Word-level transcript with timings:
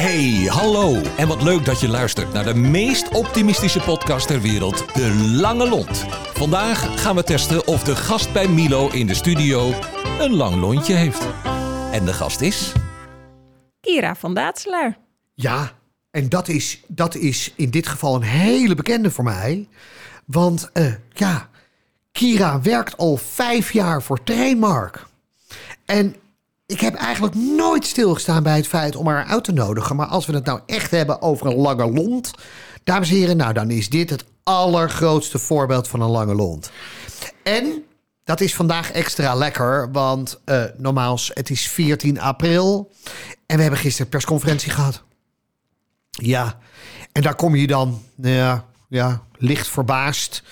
Hey, 0.00 0.46
hallo. 0.46 1.02
En 1.16 1.28
wat 1.28 1.42
leuk 1.42 1.64
dat 1.64 1.80
je 1.80 1.88
luistert 1.88 2.32
naar 2.32 2.44
de 2.44 2.54
meest 2.54 3.08
optimistische 3.08 3.80
podcast 3.80 4.26
ter 4.26 4.40
wereld, 4.40 4.94
De 4.94 5.14
Lange 5.40 5.68
Lont. 5.68 6.04
Vandaag 6.34 7.00
gaan 7.02 7.16
we 7.16 7.22
testen 7.22 7.66
of 7.66 7.82
de 7.82 7.96
gast 7.96 8.32
bij 8.32 8.48
Milo 8.48 8.88
in 8.88 9.06
de 9.06 9.14
studio 9.14 9.72
een 10.18 10.34
lang 10.34 10.54
lontje 10.54 10.94
heeft. 10.94 11.26
En 11.92 12.04
de 12.04 12.12
gast 12.12 12.40
is... 12.40 12.72
Kira 13.80 14.14
van 14.14 14.34
Daatselaar. 14.34 14.98
Ja, 15.34 15.72
en 16.10 16.28
dat 16.28 16.48
is, 16.48 16.82
dat 16.88 17.14
is 17.14 17.52
in 17.56 17.70
dit 17.70 17.88
geval 17.88 18.14
een 18.14 18.22
hele 18.22 18.74
bekende 18.74 19.10
voor 19.10 19.24
mij. 19.24 19.68
Want 20.24 20.70
eh, 20.72 20.94
ja, 21.12 21.48
Kira 22.12 22.60
werkt 22.60 22.96
al 22.96 23.16
vijf 23.16 23.72
jaar 23.72 24.02
voor 24.02 24.22
Trainmark. 24.22 25.06
En 25.84 26.14
ik 26.70 26.80
heb 26.80 26.94
eigenlijk 26.94 27.34
nooit 27.34 27.86
stilgestaan 27.86 28.42
bij 28.42 28.56
het 28.56 28.66
feit 28.66 28.96
om 28.96 29.06
haar 29.06 29.24
uit 29.24 29.44
te 29.44 29.52
nodigen. 29.52 29.96
Maar 29.96 30.06
als 30.06 30.26
we 30.26 30.32
het 30.32 30.44
nou 30.44 30.60
echt 30.66 30.90
hebben 30.90 31.22
over 31.22 31.46
een 31.46 31.56
lange 31.56 31.90
lont, 31.90 32.30
dames 32.84 33.10
en 33.10 33.16
heren, 33.16 33.36
nou 33.36 33.52
dan 33.52 33.70
is 33.70 33.88
dit 33.88 34.10
het 34.10 34.24
allergrootste 34.42 35.38
voorbeeld 35.38 35.88
van 35.88 36.00
een 36.00 36.10
lange 36.10 36.34
lont. 36.34 36.70
En 37.42 37.84
dat 38.24 38.40
is 38.40 38.54
vandaag 38.54 38.90
extra 38.90 39.34
lekker, 39.34 39.92
want 39.92 40.40
uh, 40.44 40.64
normaal 40.76 41.18
het 41.34 41.50
is 41.50 41.68
14 41.68 42.20
april 42.20 42.92
en 43.46 43.56
we 43.56 43.62
hebben 43.62 43.80
gisteren 43.80 44.10
persconferentie 44.10 44.70
gehad. 44.70 45.02
Ja, 46.10 46.58
en 47.12 47.22
daar 47.22 47.34
kom 47.34 47.54
je 47.54 47.66
dan, 47.66 48.02
nou 48.14 48.34
ja, 48.34 48.64
ja, 48.88 49.22
licht 49.36 49.68
verbaasd 49.68 50.42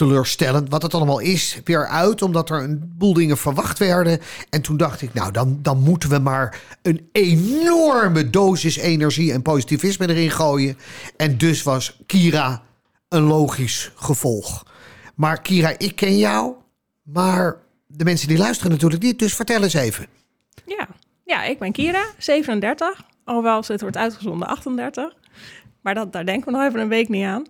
teleurstellend 0.00 0.68
wat 0.68 0.82
het 0.82 0.94
allemaal 0.94 1.18
is 1.18 1.60
weer 1.64 1.86
uit, 1.86 2.22
omdat 2.22 2.50
er 2.50 2.62
een 2.62 2.92
boel 2.98 3.12
dingen 3.12 3.38
verwacht 3.38 3.78
werden. 3.78 4.20
En 4.50 4.62
toen 4.62 4.76
dacht 4.76 5.02
ik, 5.02 5.14
nou, 5.14 5.32
dan, 5.32 5.58
dan 5.62 5.78
moeten 5.82 6.10
we 6.10 6.18
maar 6.18 6.60
een 6.82 7.08
enorme 7.12 8.30
dosis 8.30 8.76
energie 8.76 9.32
en 9.32 9.42
positivisme 9.42 10.08
erin 10.08 10.30
gooien. 10.30 10.76
En 11.16 11.38
dus 11.38 11.62
was 11.62 12.00
Kira 12.06 12.62
een 13.08 13.22
logisch 13.22 13.92
gevolg. 13.94 14.66
Maar 15.14 15.40
Kira, 15.40 15.74
ik 15.78 15.96
ken 15.96 16.18
jou, 16.18 16.52
maar 17.02 17.56
de 17.86 18.04
mensen 18.04 18.28
die 18.28 18.38
luisteren 18.38 18.72
natuurlijk 18.72 19.02
niet, 19.02 19.18
dus 19.18 19.34
vertel 19.34 19.62
eens 19.62 19.74
even. 19.74 20.06
Ja, 20.66 20.88
ja 21.24 21.44
ik 21.44 21.58
ben 21.58 21.72
Kira, 21.72 22.04
37, 22.18 23.02
alhoewel 23.24 23.64
het 23.66 23.80
wordt 23.80 23.96
uitgezonden 23.96 24.48
38. 24.48 25.14
Maar 25.80 25.94
dat, 25.94 26.12
daar 26.12 26.26
denken 26.26 26.52
we 26.52 26.58
nog 26.58 26.68
even 26.68 26.80
een 26.80 26.88
week 26.88 27.08
niet 27.08 27.24
aan. 27.24 27.46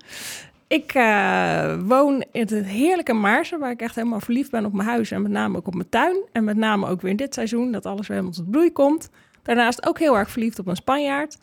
Ik 0.70 0.94
uh, 0.94 1.74
woon 1.82 2.24
in 2.32 2.40
het 2.40 2.64
heerlijke 2.64 3.12
Maarsen, 3.12 3.58
waar 3.58 3.70
ik 3.70 3.80
echt 3.80 3.94
helemaal 3.94 4.20
verliefd 4.20 4.50
ben 4.50 4.64
op 4.64 4.72
mijn 4.72 4.88
huis 4.88 5.10
en 5.10 5.22
met 5.22 5.30
name 5.30 5.56
ook 5.56 5.66
op 5.66 5.74
mijn 5.74 5.88
tuin. 5.88 6.16
En 6.32 6.44
met 6.44 6.56
name 6.56 6.86
ook 6.86 7.00
weer 7.00 7.10
in 7.10 7.16
dit 7.16 7.34
seizoen, 7.34 7.72
dat 7.72 7.86
alles 7.86 8.06
weer 8.06 8.16
helemaal 8.16 8.38
tot 8.38 8.50
bloei 8.50 8.72
komt. 8.72 9.10
Daarnaast 9.42 9.86
ook 9.86 9.98
heel 9.98 10.18
erg 10.18 10.30
verliefd 10.30 10.58
op 10.58 10.66
een 10.66 10.76
Spanjaard. 10.76 11.38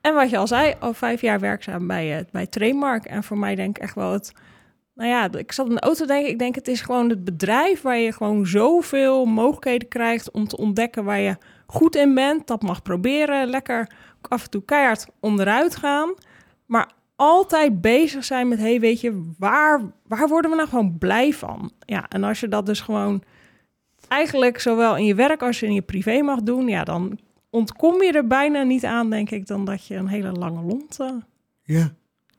En 0.00 0.14
wat 0.14 0.30
je 0.30 0.36
al 0.36 0.46
zei, 0.46 0.74
al 0.80 0.94
vijf 0.94 1.20
jaar 1.20 1.40
werkzaam 1.40 1.86
bij, 1.86 2.18
uh, 2.18 2.24
bij 2.30 2.46
Trainmark. 2.46 3.04
En 3.04 3.24
voor 3.24 3.38
mij 3.38 3.54
denk 3.54 3.76
ik 3.76 3.82
echt 3.82 3.94
wel 3.94 4.12
het... 4.12 4.32
Nou 4.94 5.10
ja, 5.10 5.28
ik 5.32 5.52
zat 5.52 5.68
in 5.68 5.74
de 5.74 5.80
auto 5.80 6.06
denken, 6.06 6.30
ik 6.30 6.38
denk 6.38 6.54
het 6.54 6.68
is 6.68 6.80
gewoon 6.80 7.08
het 7.08 7.24
bedrijf 7.24 7.82
waar 7.82 7.98
je 7.98 8.12
gewoon 8.12 8.46
zoveel 8.46 9.24
mogelijkheden 9.24 9.88
krijgt 9.88 10.30
om 10.30 10.48
te 10.48 10.56
ontdekken 10.56 11.04
waar 11.04 11.20
je 11.20 11.36
goed 11.66 11.96
in 11.96 12.14
bent. 12.14 12.46
Dat 12.46 12.62
mag 12.62 12.82
proberen, 12.82 13.48
lekker 13.48 13.90
af 14.20 14.44
en 14.44 14.50
toe 14.50 14.64
keihard 14.64 15.06
onderuit 15.20 15.76
gaan. 15.76 16.14
Maar 16.66 16.90
altijd 17.16 17.80
bezig 17.80 18.24
zijn 18.24 18.48
met, 18.48 18.58
hey, 18.58 18.80
weet 18.80 19.00
je, 19.00 19.30
waar, 19.38 19.80
waar 20.06 20.28
worden 20.28 20.50
we 20.50 20.56
nou 20.56 20.68
gewoon 20.68 20.98
blij 20.98 21.32
van? 21.32 21.72
Ja, 21.80 22.08
en 22.08 22.24
als 22.24 22.40
je 22.40 22.48
dat 22.48 22.66
dus 22.66 22.80
gewoon 22.80 23.22
eigenlijk 24.08 24.60
zowel 24.60 24.96
in 24.96 25.04
je 25.04 25.14
werk 25.14 25.42
als 25.42 25.62
in 25.62 25.74
je 25.74 25.82
privé 25.82 26.22
mag 26.22 26.42
doen, 26.42 26.68
ja, 26.68 26.84
dan 26.84 27.18
ontkom 27.50 28.02
je 28.02 28.12
er 28.12 28.26
bijna 28.26 28.62
niet 28.62 28.84
aan, 28.84 29.10
denk 29.10 29.30
ik, 29.30 29.46
dan 29.46 29.64
dat 29.64 29.86
je 29.86 29.94
een 29.94 30.08
hele 30.08 30.32
lange 30.32 30.62
lont 30.62 30.96
uh, 31.00 31.10
ja. 31.62 31.92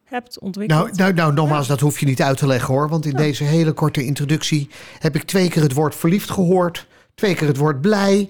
hebt 0.03 0.39
ontwikkeld. 0.39 0.79
Nou, 0.79 0.95
nou, 0.95 1.13
nou 1.13 1.33
nogmaals, 1.33 1.67
dat 1.67 1.79
hoef 1.79 1.99
je 1.99 2.05
niet 2.05 2.21
uit 2.21 2.37
te 2.37 2.47
leggen 2.47 2.73
hoor, 2.73 2.89
want 2.89 3.05
in 3.05 3.15
deze 3.15 3.43
hele 3.43 3.73
korte 3.73 4.05
introductie 4.05 4.69
heb 4.99 5.15
ik 5.15 5.23
twee 5.23 5.49
keer 5.49 5.61
het 5.61 5.73
woord 5.73 5.95
verliefd 5.95 6.29
gehoord, 6.29 6.87
twee 7.15 7.35
keer 7.35 7.47
het 7.47 7.57
woord 7.57 7.81
blij. 7.81 8.29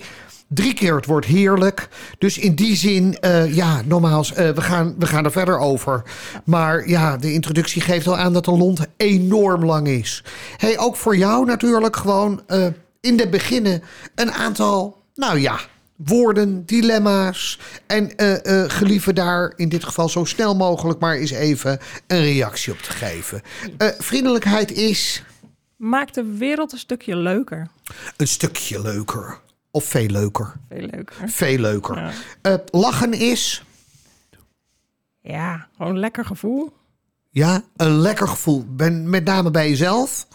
Drie 0.50 0.74
keer 0.74 0.96
het 0.96 1.06
woord 1.06 1.26
heerlijk. 1.26 1.88
Dus 2.18 2.38
in 2.38 2.56
die 2.56 2.76
zin, 2.76 3.18
uh, 3.22 3.56
ja, 3.56 3.82
nogmaals, 3.86 4.32
uh, 4.32 4.50
we, 4.50 4.62
gaan, 4.62 4.96
we 5.00 5.06
gaan 5.06 5.26
er 5.26 5.32
verder 5.32 5.58
over. 5.58 6.04
Maar 6.46 6.90
ja, 6.90 7.18
de 7.18 7.34
introductie 7.34 7.82
geeft 7.82 8.08
al 8.08 8.18
aan 8.18 8.34
dat 8.34 8.46
de 8.46 8.52
lont 8.52 8.80
enorm 8.98 9.66
lang 9.66 9.88
is. 9.88 10.24
Hey, 10.58 10.80
ook 10.80 10.96
voor 10.96 11.18
jou 11.18 11.46
natuurlijk 11.46 11.96
gewoon 11.96 12.42
uh, 12.48 12.66
in 13.02 13.18
de 13.18 13.28
beginnen 13.30 13.84
een 14.16 14.32
aantal, 14.32 15.04
nou 15.16 15.40
ja, 15.40 15.60
woorden, 15.96 16.66
dilemma's. 16.66 17.60
En 17.88 18.12
gelieve 18.68 19.14
daar 19.14 19.54
in 19.56 19.70
dit 19.70 19.84
geval 19.84 20.10
zo 20.10 20.26
snel 20.26 20.56
mogelijk 20.56 21.00
maar 21.00 21.16
eens 21.16 21.32
even 21.32 21.80
een 22.08 22.22
reactie 22.22 22.74
op 22.74 22.80
te 22.80 22.92
geven. 22.92 23.42
vriendelijkheid 23.98 24.72
is. 24.72 25.24
Maakt 25.78 26.16
de 26.16 26.24
wereld 26.24 26.72
een 26.72 26.78
stukje 26.78 27.16
leuker. 27.16 27.68
Een 28.18 28.28
stukje 28.28 28.82
leuker. 28.82 29.40
Of 29.78 29.86
veel 29.86 30.08
leuker? 30.08 30.54
Veel 30.70 30.88
leuker. 30.92 31.16
Veel 31.26 31.58
leuker. 31.58 31.96
Ja. 31.96 32.12
Uh, 32.52 32.58
lachen 32.72 33.14
is? 33.14 33.64
Ja, 35.22 35.68
gewoon 35.76 35.92
een 35.92 36.00
lekker 36.00 36.26
gevoel. 36.26 36.74
Ja, 37.30 37.62
een 37.76 37.98
lekker 37.98 38.28
gevoel. 38.28 38.66
Ben 38.68 39.10
met 39.10 39.24
name 39.26 39.52
bij 39.52 39.70
jezelf? 39.70 40.28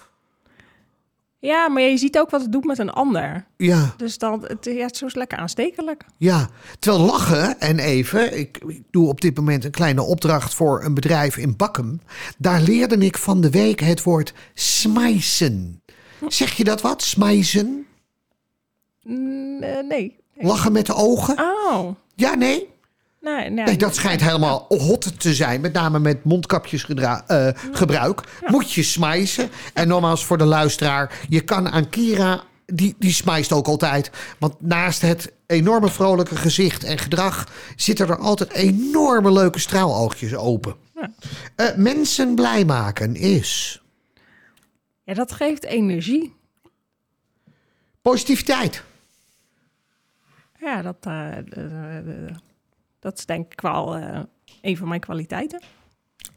Ja, 1.39 1.69
maar 1.69 1.83
je 1.83 1.97
ziet 1.97 2.19
ook 2.19 2.31
wat 2.31 2.41
het 2.41 2.53
doet 2.53 2.65
met 2.65 2.79
een 2.79 2.91
ander. 2.91 3.47
Ja. 3.57 3.95
Dus 3.97 4.19
dan, 4.19 4.45
het, 4.47 4.65
ja, 4.65 4.85
het 4.85 4.93
is 4.93 4.99
zo 4.99 5.19
lekker 5.19 5.39
aanstekelijk. 5.39 6.05
Ja, 6.17 6.49
terwijl 6.79 7.05
lachen, 7.05 7.61
en 7.61 7.79
even, 7.79 8.39
ik, 8.39 8.59
ik, 8.67 8.83
doe 8.91 9.09
op 9.09 9.21
dit 9.21 9.37
moment 9.37 9.65
een 9.65 9.71
kleine 9.71 10.03
opdracht 10.03 10.55
voor 10.55 10.85
een 10.85 10.95
bedrijf 10.95 11.37
in 11.37 11.57
Bakkum. 11.57 12.01
Daar 12.39 12.61
leerde 12.61 12.97
ik 12.97 13.19
van 13.19 13.41
de 13.41 13.51
week 13.51 13.81
het 13.81 14.03
woord 14.03 14.35
smijsen. 14.55 15.83
Zeg 16.29 16.53
je 16.53 16.65
dat 16.65 16.81
wat, 16.81 17.03
smijzen? 17.03 17.87
Nee, 19.05 19.83
nee. 19.83 20.17
Lachen 20.35 20.73
met 20.73 20.87
de 20.87 20.95
ogen? 20.95 21.39
Oh. 21.39 21.89
Ja, 22.15 22.35
nee? 22.35 22.71
Nee, 23.21 23.51
nee, 23.51 23.65
nee, 23.65 23.77
dat 23.77 23.95
schijnt 23.95 24.21
helemaal 24.21 24.65
hot 24.69 25.21
te 25.21 25.35
zijn. 25.35 25.61
Met 25.61 25.73
name 25.73 25.99
met 25.99 26.25
mondkapjesgebruik. 26.25 28.21
Uh, 28.43 28.51
Moet 28.51 28.73
je 28.73 28.83
smijzen. 28.83 29.51
En 29.75 29.89
nogmaals 29.89 30.25
voor 30.25 30.39
de 30.39 30.45
luisteraar. 30.45 31.21
Je 31.29 31.41
kan 31.41 31.69
aan 31.69 31.89
Kira, 31.89 32.43
die, 32.67 32.95
die 32.99 33.13
smijst 33.13 33.53
ook 33.53 33.67
altijd. 33.67 34.11
Want 34.39 34.55
naast 34.59 35.03
het 35.03 35.33
enorme 35.47 35.89
vrolijke 35.89 36.37
gezicht 36.37 36.85
en 36.85 36.99
gedrag... 36.99 37.49
zitten 37.77 38.09
er 38.09 38.19
altijd 38.19 38.53
enorme 38.53 39.33
leuke 39.33 39.59
straaloogjes 39.59 40.35
open. 40.35 40.75
Ja. 40.95 41.11
Uh, 41.57 41.77
mensen 41.77 42.35
blij 42.35 42.65
maken 42.65 43.15
is... 43.15 43.83
Ja, 45.05 45.15
dat 45.15 45.33
geeft 45.33 45.65
energie. 45.65 46.35
Positiviteit. 48.03 48.83
Ja, 50.63 50.83
dat, 50.83 50.97
uh, 51.09 52.33
dat 52.99 53.19
is 53.19 53.27
denk 53.27 53.53
ik 53.53 53.61
wel 53.61 53.97
een 54.61 54.77
van 54.77 54.89
mijn 54.89 55.01
kwaliteiten. 55.01 55.63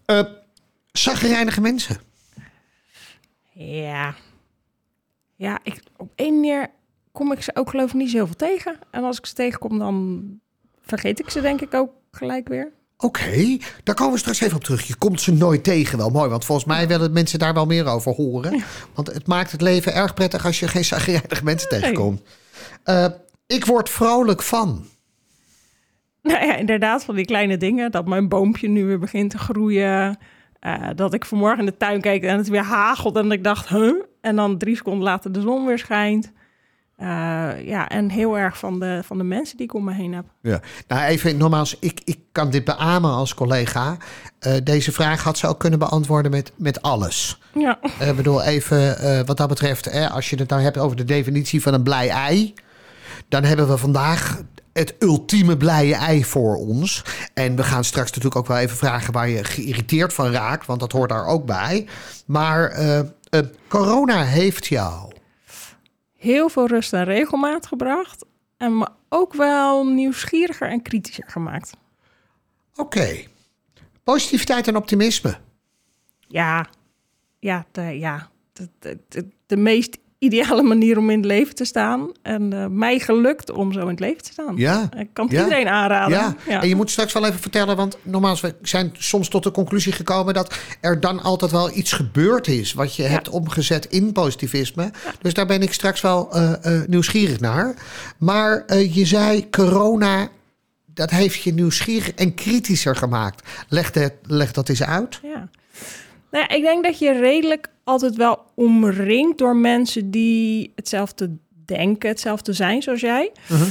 Uh, 0.05 0.23
zagrijnige 0.91 1.61
mensen. 1.61 1.97
Ja. 3.53 4.15
Ja, 5.35 5.59
ik, 5.63 5.83
op 5.97 6.11
één 6.15 6.33
manier 6.33 6.69
kom 7.11 7.31
ik 7.31 7.41
ze 7.41 7.55
ook 7.55 7.69
geloof 7.69 7.89
ik 7.89 7.95
niet 7.95 8.09
zo 8.09 8.15
heel 8.15 8.25
veel 8.25 8.35
tegen. 8.35 8.75
En 8.91 9.03
als 9.03 9.17
ik 9.17 9.25
ze 9.25 9.33
tegenkom, 9.33 9.79
dan 9.79 10.23
vergeet 10.81 11.19
ik 11.19 11.29
ze 11.29 11.41
denk 11.41 11.61
ik 11.61 11.73
ook 11.73 11.91
gelijk 12.11 12.47
weer. 12.47 12.71
Oké, 12.97 13.05
okay, 13.05 13.61
daar 13.83 13.95
komen 13.95 14.13
we 14.13 14.19
straks 14.19 14.39
even 14.39 14.55
op 14.55 14.63
terug. 14.63 14.87
Je 14.87 14.95
komt 14.95 15.21
ze 15.21 15.33
nooit 15.33 15.63
tegen, 15.63 15.97
wel 15.97 16.09
mooi. 16.09 16.29
Want 16.29 16.45
volgens 16.45 16.67
mij 16.67 16.87
willen 16.87 17.11
mensen 17.11 17.39
daar 17.39 17.53
wel 17.53 17.65
meer 17.65 17.85
over 17.85 18.13
horen. 18.13 18.63
Want 18.93 19.07
het 19.13 19.27
maakt 19.27 19.51
het 19.51 19.61
leven 19.61 19.93
erg 19.93 20.13
prettig 20.13 20.45
als 20.45 20.59
je 20.59 20.67
geen 20.67 20.85
zagrijnige 20.85 21.43
mensen 21.43 21.69
nee. 21.69 21.79
tegenkomt. 21.79 22.21
Uh, 22.85 23.05
ik 23.47 23.65
word 23.65 23.89
vrolijk 23.89 24.41
van. 24.41 24.85
Nou 26.21 26.45
ja, 26.45 26.55
inderdaad, 26.55 27.03
van 27.03 27.15
die 27.15 27.25
kleine 27.25 27.57
dingen. 27.57 27.91
Dat 27.91 28.05
mijn 28.05 28.29
boompje 28.29 28.67
nu 28.67 28.85
weer 28.85 28.99
begint 28.99 29.29
te 29.29 29.37
groeien. 29.37 30.17
Uh, 30.61 30.89
dat 30.95 31.13
ik 31.13 31.25
vanmorgen 31.25 31.59
in 31.59 31.65
de 31.65 31.77
tuin 31.77 32.01
keek 32.01 32.23
en 32.23 32.37
het 32.37 32.47
weer 32.47 32.63
hagelde. 32.63 33.19
En 33.19 33.31
ik 33.31 33.43
dacht, 33.43 33.67
huh? 33.67 34.03
En 34.21 34.35
dan 34.35 34.57
drie 34.57 34.75
seconden 34.75 35.03
later 35.03 35.31
de 35.31 35.41
zon 35.41 35.65
weer 35.65 35.79
schijnt. 35.79 36.31
Uh, 36.99 37.07
ja, 37.65 37.89
en 37.89 38.09
heel 38.09 38.37
erg 38.37 38.57
van 38.57 38.79
de, 38.79 39.01
van 39.03 39.17
de 39.17 39.23
mensen 39.23 39.57
die 39.57 39.65
ik 39.65 39.73
om 39.73 39.83
me 39.83 39.93
heen 39.93 40.13
heb. 40.13 40.25
Ja, 40.41 40.59
nou 40.87 41.03
even 41.03 41.37
nogmaals, 41.37 41.77
ik, 41.79 42.01
ik 42.03 42.19
kan 42.31 42.49
dit 42.49 42.65
beamen 42.65 43.11
als 43.11 43.33
collega. 43.33 43.97
Uh, 44.47 44.53
deze 44.63 44.91
vraag 44.91 45.23
had 45.23 45.37
ze 45.37 45.47
ook 45.47 45.59
kunnen 45.59 45.79
beantwoorden 45.79 46.31
met, 46.31 46.51
met 46.55 46.81
alles. 46.81 47.39
Ja. 47.53 47.79
Ik 47.99 48.15
bedoel, 48.15 48.43
even 48.43 49.25
wat 49.25 49.37
dat 49.37 49.49
betreft, 49.49 49.85
hè, 49.85 50.09
als 50.09 50.29
je 50.29 50.35
het 50.35 50.49
nou 50.49 50.61
hebt 50.61 50.77
over 50.77 50.97
de 50.97 51.05
definitie 51.05 51.61
van 51.61 51.73
een 51.73 51.83
blij 51.83 52.09
ei 52.09 52.53
dan 53.27 53.43
hebben 53.43 53.67
we 53.67 53.77
vandaag 53.77 54.41
het 54.73 54.95
ultieme 54.99 55.57
blije 55.57 55.95
ei 55.95 56.25
voor 56.25 56.55
ons. 56.55 57.03
En 57.33 57.55
we 57.55 57.63
gaan 57.63 57.83
straks 57.83 58.07
natuurlijk 58.07 58.35
ook 58.35 58.47
wel 58.47 58.57
even 58.57 58.77
vragen 58.77 59.13
waar 59.13 59.29
je 59.29 59.43
geïrriteerd 59.43 60.13
van 60.13 60.31
raakt, 60.31 60.65
want 60.65 60.79
dat 60.79 60.91
hoort 60.91 61.09
daar 61.09 61.25
ook 61.25 61.45
bij. 61.45 61.87
Maar 62.25 62.79
uh, 62.79 62.99
uh, 62.99 63.05
corona 63.67 64.23
heeft 64.23 64.65
jou 64.65 65.13
heel 66.25 66.49
veel 66.49 66.67
rust 66.67 66.93
en 66.93 67.03
regelmaat 67.03 67.67
gebracht. 67.67 68.25
En 68.57 68.77
me 68.77 68.87
ook 69.09 69.33
wel 69.33 69.85
nieuwsgieriger 69.85 70.69
en 70.69 70.81
kritischer 70.81 71.29
gemaakt. 71.29 71.77
Oké. 72.75 73.23
Positiviteit 74.03 74.67
en 74.67 74.75
optimisme. 74.75 75.37
Ja, 76.27 76.67
ja, 77.39 77.65
de, 77.71 77.81
ja. 77.81 78.29
De, 78.53 78.69
de, 78.79 78.99
de, 79.09 79.27
de 79.45 79.57
meest 79.57 79.97
ideale 80.25 80.61
manier 80.63 80.97
om 80.97 81.09
in 81.09 81.17
het 81.17 81.25
leven 81.25 81.55
te 81.55 81.65
staan. 81.65 82.11
En 82.21 82.53
eh, 82.53 82.65
mij 82.69 82.99
gelukt 82.99 83.51
om 83.51 83.73
zo 83.73 83.79
in 83.79 83.87
het 83.87 83.99
leven 83.99 84.23
te 84.23 84.31
staan. 84.31 84.53
Ja. 84.57 84.89
Ik 84.97 85.07
kan 85.13 85.25
het 85.25 85.33
Ja. 85.33 85.43
iedereen 85.43 85.67
aanraden. 85.67 86.17
Ja. 86.17 86.35
Ja. 86.47 86.61
en 86.61 86.67
je 86.67 86.75
moet 86.75 86.91
straks 86.91 87.13
wel 87.13 87.25
even 87.25 87.39
vertellen, 87.39 87.75
want 87.75 87.97
nogmaals, 88.01 88.41
we 88.41 88.55
zijn 88.61 88.91
soms 88.97 89.27
tot 89.29 89.43
de 89.43 89.51
conclusie 89.51 89.91
gekomen 89.91 90.33
dat 90.33 90.57
er 90.81 90.99
dan 90.99 91.21
altijd 91.21 91.51
wel 91.51 91.77
iets 91.77 91.91
gebeurd 91.91 92.47
is 92.47 92.73
wat 92.73 92.95
je 92.95 93.03
hebt 93.03 93.29
omgezet 93.29 93.85
in 93.85 94.11
positivisme. 94.11 94.91
Dus 95.21 95.33
daar 95.33 95.45
ben 95.45 95.61
ik 95.61 95.73
straks 95.73 96.01
wel 96.01 96.33
eh, 96.33 96.53
eh, 96.81 96.87
nieuwsgierig 96.87 97.39
naar. 97.39 97.75
Maar 98.17 98.75
je 98.77 99.05
zei 99.05 99.49
corona, 99.49 100.27
dat 100.85 101.09
heeft 101.09 101.41
je 101.43 101.53
nieuwsgierig 101.53 102.11
en 102.11 102.33
kritischer 102.33 102.95
gemaakt. 102.95 103.47
Leg, 103.69 103.91
dat 103.91 104.11
leg 104.23 104.51
dat 104.51 104.69
eens 104.69 104.83
uit. 104.83 105.19
Ja. 105.23 105.49
Nou 106.31 106.45
ja, 106.49 106.55
ik 106.55 106.61
denk 106.61 106.83
dat 106.83 106.99
je 106.99 107.11
redelijk 107.19 107.67
altijd 107.85 108.15
wel 108.15 108.39
omringt 108.55 109.37
door 109.37 109.55
mensen 109.55 110.11
die 110.11 110.71
hetzelfde 110.75 111.37
denken, 111.65 112.09
hetzelfde 112.09 112.53
zijn 112.53 112.81
zoals 112.81 113.01
jij. 113.01 113.31
Mhm. 113.49 113.63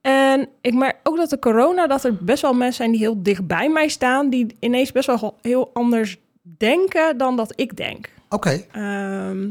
En 0.00 0.48
ik 0.60 0.74
merk 0.74 0.96
ook 1.02 1.16
dat 1.16 1.30
de 1.30 1.38
corona, 1.38 1.86
dat 1.86 2.04
er 2.04 2.14
best 2.14 2.42
wel 2.42 2.52
mensen 2.52 2.74
zijn 2.74 2.90
die 2.90 3.00
heel 3.00 3.22
dicht 3.22 3.46
bij 3.46 3.68
mij 3.68 3.88
staan, 3.88 4.30
die 4.30 4.56
ineens 4.60 4.92
best 4.92 5.06
wel 5.06 5.38
heel 5.42 5.70
anders 5.72 6.16
denken 6.42 7.18
dan 7.18 7.36
dat 7.36 7.52
ik 7.56 7.76
denk. 7.76 8.08
Oké. 8.28 8.64
Ehm, 8.72 9.48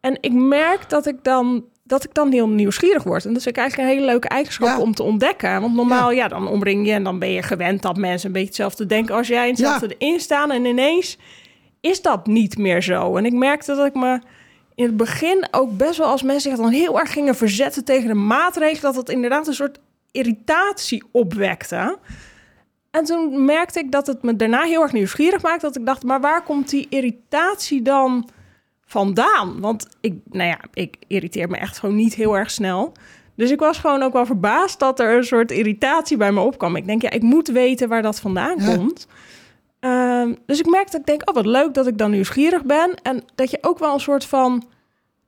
en 0.00 0.18
ik 0.20 0.32
merk 0.32 0.88
dat 0.90 1.06
ik 1.06 1.16
dan 1.24 1.64
dat 1.86 2.04
ik 2.04 2.14
dan 2.14 2.32
heel 2.32 2.48
nieuwsgierig 2.48 3.02
word. 3.02 3.24
En 3.24 3.32
dat 3.32 3.46
is 3.46 3.52
eigenlijk 3.52 3.88
een 3.88 3.94
hele 3.96 4.10
leuke 4.10 4.28
eigenschap 4.28 4.68
Ja. 4.68 4.80
om 4.80 4.94
te 4.94 5.02
ontdekken. 5.02 5.60
Want 5.60 5.74
normaal, 5.74 6.10
ja. 6.10 6.28
dan 6.28 6.48
omring 6.48 6.86
je 6.86 6.92
en 6.92 7.04
dan 7.04 7.18
ben 7.18 7.30
je 7.30 7.42
gewend 7.42 7.82
dat 7.82 7.96
mensen 7.96 8.26
een 8.26 8.32
beetje 8.32 8.48
hetzelfde 8.48 8.86
denken 8.86 9.14
als 9.14 9.28
jij 9.28 9.42
en 9.42 9.48
hetzelfde 9.48 9.94
erin 9.98 10.20
staan. 10.20 10.50
En 10.50 10.64
ineens 10.64 11.18
is 11.84 12.02
dat 12.02 12.26
niet 12.26 12.58
meer 12.58 12.82
zo. 12.82 13.16
En 13.16 13.24
ik 13.24 13.32
merkte 13.32 13.74
dat 13.74 13.86
ik 13.86 13.94
me 13.94 14.20
in 14.74 14.84
het 14.84 14.96
begin 14.96 15.46
ook 15.50 15.76
best 15.76 15.98
wel 15.98 16.06
als 16.06 16.22
mensen 16.22 16.50
zich 16.50 16.60
dan 16.60 16.70
heel 16.70 16.98
erg 16.98 17.12
gingen 17.12 17.34
verzetten 17.34 17.84
tegen 17.84 18.08
de 18.08 18.14
maatregelen, 18.14 18.92
dat 18.92 18.96
het 19.06 19.08
inderdaad 19.08 19.46
een 19.46 19.54
soort 19.54 19.78
irritatie 20.10 21.04
opwekte. 21.10 21.98
En 22.90 23.04
toen 23.04 23.44
merkte 23.44 23.78
ik 23.78 23.92
dat 23.92 24.06
het 24.06 24.22
me 24.22 24.36
daarna 24.36 24.62
heel 24.62 24.82
erg 24.82 24.92
nieuwsgierig 24.92 25.42
maakte. 25.42 25.66
Dat 25.66 25.76
ik 25.76 25.86
dacht, 25.86 26.02
maar 26.02 26.20
waar 26.20 26.42
komt 26.42 26.70
die 26.70 26.86
irritatie 26.88 27.82
dan 27.82 28.28
vandaan? 28.86 29.60
Want 29.60 29.88
ik, 30.00 30.14
nou 30.30 30.48
ja, 30.48 30.60
ik 30.74 30.96
irriteer 31.06 31.48
me 31.48 31.56
echt 31.56 31.78
gewoon 31.78 31.94
niet 31.94 32.14
heel 32.14 32.36
erg 32.36 32.50
snel. 32.50 32.92
Dus 33.34 33.50
ik 33.50 33.60
was 33.60 33.78
gewoon 33.78 34.02
ook 34.02 34.12
wel 34.12 34.26
verbaasd 34.26 34.78
dat 34.78 35.00
er 35.00 35.16
een 35.16 35.24
soort 35.24 35.50
irritatie 35.50 36.16
bij 36.16 36.32
me 36.32 36.40
opkwam. 36.40 36.76
Ik 36.76 36.86
denk, 36.86 37.02
ja, 37.02 37.10
ik 37.10 37.22
moet 37.22 37.48
weten 37.48 37.88
waar 37.88 38.02
dat 38.02 38.20
vandaan 38.20 38.58
Ja. 38.58 38.86
Ehm, 39.84 40.34
dus 40.46 40.58
ik 40.58 40.66
merkte 40.66 40.90
dat 40.90 41.00
ik 41.00 41.06
denk, 41.06 41.28
oh 41.28 41.34
wat 41.34 41.46
leuk 41.46 41.74
dat 41.74 41.86
ik 41.86 41.98
dan 41.98 42.10
nieuwsgierig 42.10 42.64
ben. 42.64 42.94
En 43.02 43.24
dat 43.34 43.50
je 43.50 43.58
ook 43.60 43.78
wel 43.78 43.94
een 43.94 44.00
soort 44.00 44.24
van 44.24 44.64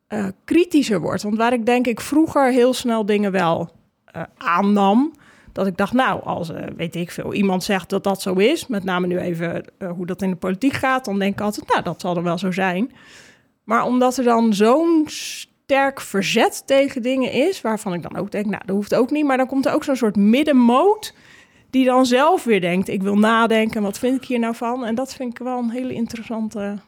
eh, 0.06 0.26
kritischer 0.44 1.00
wordt. 1.00 1.22
Want 1.22 1.36
waar 1.36 1.52
ik 1.52 1.66
denk 1.66 1.86
ik 1.86 2.00
vroeger 2.00 2.52
heel 2.52 2.74
snel 2.74 3.06
dingen 3.06 3.32
wel 3.32 3.70
eh, 4.04 4.22
aannam. 4.36 5.12
Dat 5.52 5.66
ik 5.66 5.76
dacht, 5.76 5.92
nou, 5.92 6.22
als, 6.22 6.50
eh, 6.50 6.64
weet 6.76 6.94
ik 6.94 7.10
veel, 7.10 7.34
iemand 7.34 7.64
zegt 7.64 7.88
dat 7.88 8.04
dat 8.04 8.22
zo 8.22 8.34
is. 8.34 8.66
Met 8.66 8.84
name 8.84 9.06
nu 9.06 9.18
even 9.18 9.64
hoe 9.94 10.06
dat 10.06 10.22
in 10.22 10.30
de 10.30 10.36
politiek 10.36 10.72
gaat. 10.72 11.04
Dan 11.04 11.18
denk 11.18 11.32
ik 11.32 11.40
altijd, 11.40 11.68
nou, 11.68 11.82
dat 11.82 12.00
zal 12.00 12.16
er 12.16 12.22
wel 12.22 12.38
zo 12.38 12.50
zijn. 12.50 12.92
Maar 13.64 13.84
omdat 13.84 14.16
er 14.16 14.24
dan 14.24 14.54
zo'n 14.54 15.04
sterk 15.06 16.00
verzet 16.00 16.62
tegen 16.66 17.02
dingen 17.02 17.32
is... 17.32 17.60
waarvan 17.60 17.94
ik 17.94 18.02
dan 18.02 18.16
ook 18.16 18.30
denk, 18.30 18.46
nou, 18.46 18.62
dat 18.66 18.76
hoeft 18.76 18.94
ook 18.94 19.10
niet. 19.10 19.24
Maar 19.24 19.36
dan 19.36 19.46
komt 19.46 19.66
er 19.66 19.74
ook 19.74 19.84
zo'n 19.84 19.96
soort 19.96 20.16
middenmoot... 20.16 21.14
die 21.70 21.84
dan 21.84 22.06
zelf 22.06 22.44
weer 22.44 22.60
denkt, 22.60 22.88
ik 22.88 23.02
wil 23.02 23.18
nadenken... 23.18 23.82
wat 23.82 23.98
vind 23.98 24.22
ik 24.22 24.28
hier 24.28 24.38
nou 24.38 24.54
van? 24.54 24.84
En 24.84 24.94
dat 24.94 25.14
vind 25.14 25.32
ik 25.32 25.44
wel 25.44 25.58
een 25.58 25.70
hele 25.70 25.92
interessante... 25.92 26.78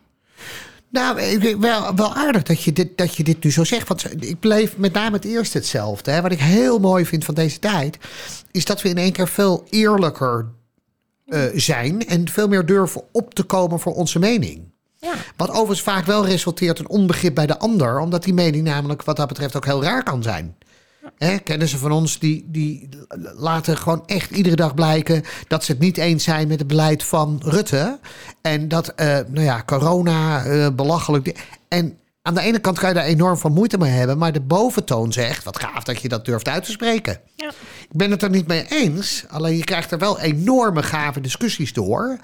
Nou, 0.90 1.38
wel, 1.58 1.94
wel 1.94 2.14
aardig 2.14 2.42
dat 2.42 2.62
je, 2.62 2.72
dit, 2.72 2.98
dat 2.98 3.14
je 3.14 3.24
dit 3.24 3.44
nu 3.44 3.50
zo 3.50 3.64
zegt. 3.64 3.88
Want 3.88 4.22
ik 4.24 4.40
bleef 4.40 4.76
met 4.76 4.92
name 4.92 5.16
het 5.16 5.24
eerste 5.24 5.58
hetzelfde. 5.58 6.10
Hè. 6.10 6.22
Wat 6.22 6.32
ik 6.32 6.40
heel 6.40 6.78
mooi 6.78 7.06
vind 7.06 7.24
van 7.24 7.34
deze 7.34 7.58
tijd... 7.58 7.98
is 8.50 8.64
dat 8.64 8.82
we 8.82 8.88
in 8.88 8.96
één 8.96 9.12
keer 9.12 9.28
veel 9.28 9.66
eerlijker 9.70 10.46
eh, 11.26 11.42
zijn... 11.54 12.06
en 12.06 12.28
veel 12.28 12.48
meer 12.48 12.66
durven 12.66 13.02
op 13.12 13.34
te 13.34 13.42
komen 13.42 13.80
voor 13.80 13.94
onze 13.94 14.18
mening. 14.18 14.72
Ja, 15.00 15.14
Wat 15.36 15.50
overigens 15.50 15.82
vaak 15.82 16.04
wel 16.04 16.26
resulteert 16.26 16.78
in 16.78 16.88
onbegrip 16.88 17.34
bij 17.34 17.46
de 17.46 17.58
ander... 17.58 18.00
omdat 18.00 18.24
die 18.24 18.34
mening 18.34 18.64
namelijk 18.64 19.02
wat 19.02 19.16
dat 19.16 19.28
betreft 19.28 19.56
ook 19.56 19.64
heel 19.64 19.82
raar 19.82 20.02
kan 20.02 20.22
zijn. 20.22 20.56
Hè, 21.16 21.38
kennissen 21.38 21.78
van 21.78 21.92
ons 21.92 22.18
die, 22.18 22.44
die 22.48 22.88
laten 23.36 23.76
gewoon 23.76 24.02
echt 24.06 24.30
iedere 24.30 24.56
dag 24.56 24.74
blijken... 24.74 25.24
dat 25.48 25.64
ze 25.64 25.72
het 25.72 25.80
niet 25.80 25.96
eens 25.96 26.24
zijn 26.24 26.48
met 26.48 26.58
het 26.58 26.68
beleid 26.68 27.04
van 27.04 27.40
Rutte. 27.44 27.98
En 28.42 28.68
dat, 28.68 28.88
eh, 28.88 29.06
nou 29.06 29.44
ja, 29.44 29.62
corona, 29.66 30.44
eh, 30.44 30.68
belachelijk... 30.74 31.46
En 31.68 31.98
aan 32.22 32.34
de 32.34 32.40
ene 32.40 32.58
kant 32.58 32.78
kan 32.78 32.88
je 32.88 32.94
daar 32.94 33.04
enorm 33.04 33.36
van 33.36 33.52
moeite 33.52 33.78
mee 33.78 33.90
hebben... 33.90 34.18
maar 34.18 34.32
de 34.32 34.40
boventoon 34.40 35.12
zegt, 35.12 35.44
wat 35.44 35.60
gaaf 35.60 35.84
dat 35.84 36.02
je 36.02 36.08
dat 36.08 36.24
durft 36.24 36.48
uit 36.48 36.64
te 36.64 36.70
spreken. 36.70 37.20
ja. 37.34 37.50
Ik 37.90 37.96
ben 37.96 38.10
het 38.10 38.22
er 38.22 38.30
niet 38.30 38.46
mee 38.46 38.66
eens. 38.68 39.24
Alleen 39.28 39.56
je 39.56 39.64
krijgt 39.64 39.90
er 39.90 39.98
wel 39.98 40.20
enorme 40.20 40.82
gave 40.82 41.20
discussies 41.20 41.72
door. 41.72 42.18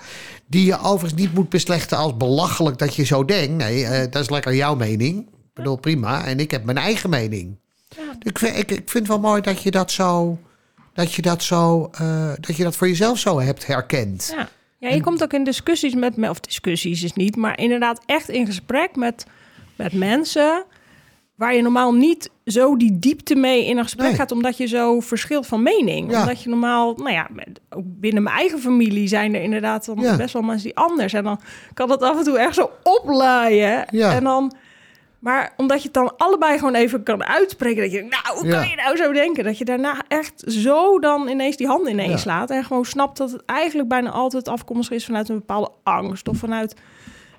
Die 0.46 0.66
je 0.66 0.78
overigens 0.78 1.20
niet 1.20 1.34
moet 1.34 1.48
beslechten 1.48 1.98
als 1.98 2.16
belachelijk 2.16 2.78
dat 2.78 2.94
je 2.94 3.04
zo 3.04 3.24
denkt. 3.24 3.54
Nee, 3.54 3.84
eh, 3.84 4.10
dat 4.10 4.22
is 4.22 4.30
lekker 4.30 4.54
jouw 4.54 4.74
mening. 4.74 5.18
Ik 5.26 5.54
bedoel, 5.54 5.76
prima. 5.76 6.24
En 6.24 6.40
ik 6.40 6.50
heb 6.50 6.64
mijn 6.64 6.78
eigen 6.78 7.10
mening. 7.10 7.58
Ik, 8.22 8.38
vind, 8.38 8.56
ik, 8.56 8.70
ik 8.70 8.90
vind 8.90 8.92
het 8.92 9.06
wel 9.08 9.20
mooi 9.30 9.40
dat 9.40 9.62
je 9.62 9.70
dat 9.70 9.90
zo. 9.90 10.38
Dat 10.94 11.12
je 11.12 11.22
dat 11.22 11.42
zo. 11.42 11.90
eh, 11.92 12.32
dat 12.40 12.56
je 12.56 12.62
dat 12.62 12.76
voor 12.76 12.88
jezelf 12.88 13.18
zo 13.18 13.40
hebt 13.40 13.66
herkend. 13.66 14.32
Ja. 14.36 14.48
ja, 14.78 14.88
je 14.94 15.00
komt 15.00 15.22
ook 15.22 15.32
in 15.32 15.44
discussies 15.44 15.94
met 15.94 16.16
me, 16.16 16.30
of 16.30 16.40
discussies 16.40 17.02
is 17.02 17.12
niet, 17.12 17.36
maar 17.36 17.58
inderdaad 17.58 18.00
echt 18.06 18.28
in 18.28 18.46
gesprek 18.46 18.96
met, 18.96 19.26
met 19.76 19.92
mensen 19.92 20.64
waar 21.34 21.54
je 21.54 21.62
normaal 21.62 21.94
niet 21.94 22.30
zo 22.46 22.76
die 22.76 22.98
diepte 22.98 23.34
mee 23.34 23.66
in 23.66 23.76
een 23.76 23.82
gesprek 23.82 24.06
Nee. 24.06 24.14
gaat, 24.16 24.32
omdat 24.32 24.56
je 24.56 24.66
zo 24.66 25.00
verschilt 25.00 25.46
van 25.46 25.62
mening. 25.62 26.10
Ja. 26.10 26.20
Omdat 26.20 26.42
je 26.42 26.48
normaal, 26.48 26.94
nou 26.96 27.10
ja, 27.12 27.28
ook 27.70 27.82
binnen 27.84 28.22
mijn 28.22 28.36
eigen 28.36 28.58
familie 28.60 29.08
zijn 29.08 29.34
er 29.34 29.42
inderdaad 29.42 29.84
dan 29.84 29.98
Ja. 30.00 30.16
best 30.16 30.32
wel 30.32 30.42
mensen 30.42 30.64
die 30.64 30.76
anders. 30.76 31.12
En 31.12 31.24
dan 31.24 31.40
kan 31.74 31.88
dat 31.88 32.02
af 32.02 32.18
en 32.18 32.24
toe 32.24 32.38
echt 32.38 32.54
zo 32.54 32.70
oplaaien. 32.82 33.84
Ja. 33.90 34.12
En 34.14 34.24
dan, 34.24 34.52
maar 35.24 35.52
omdat 35.56 35.78
je 35.78 35.84
het 35.84 35.94
dan 35.94 36.16
allebei 36.16 36.58
gewoon 36.58 36.74
even 36.74 37.02
kan 37.02 37.24
uitspreken, 37.24 37.82
dat 37.82 37.92
je 37.92 38.00
nou, 38.02 38.38
hoe 38.38 38.46
Ja. 38.46 38.58
kan 38.60 38.68
je 38.68 38.76
nou 38.76 38.96
zo 38.96 39.12
denken? 39.12 39.44
Dat 39.44 39.58
je 39.58 39.64
daarna 39.64 40.02
echt 40.08 40.42
zo 40.46 40.98
dan 40.98 41.28
ineens 41.28 41.56
die 41.56 41.66
handen 41.66 41.92
ineens 41.92 42.10
Ja. 42.10 42.16
slaat 42.18 42.50
en 42.50 42.64
gewoon 42.64 42.84
snapt 42.84 43.16
dat 43.18 43.30
het 43.30 43.42
eigenlijk 43.46 43.88
bijna 43.88 44.10
altijd 44.10 44.48
afkomstig 44.48 44.96
is 44.96 45.04
vanuit 45.04 45.28
een 45.28 45.34
bepaalde 45.38 45.70
angst 45.82 46.28
of 46.28 46.36
vanuit 46.36 46.74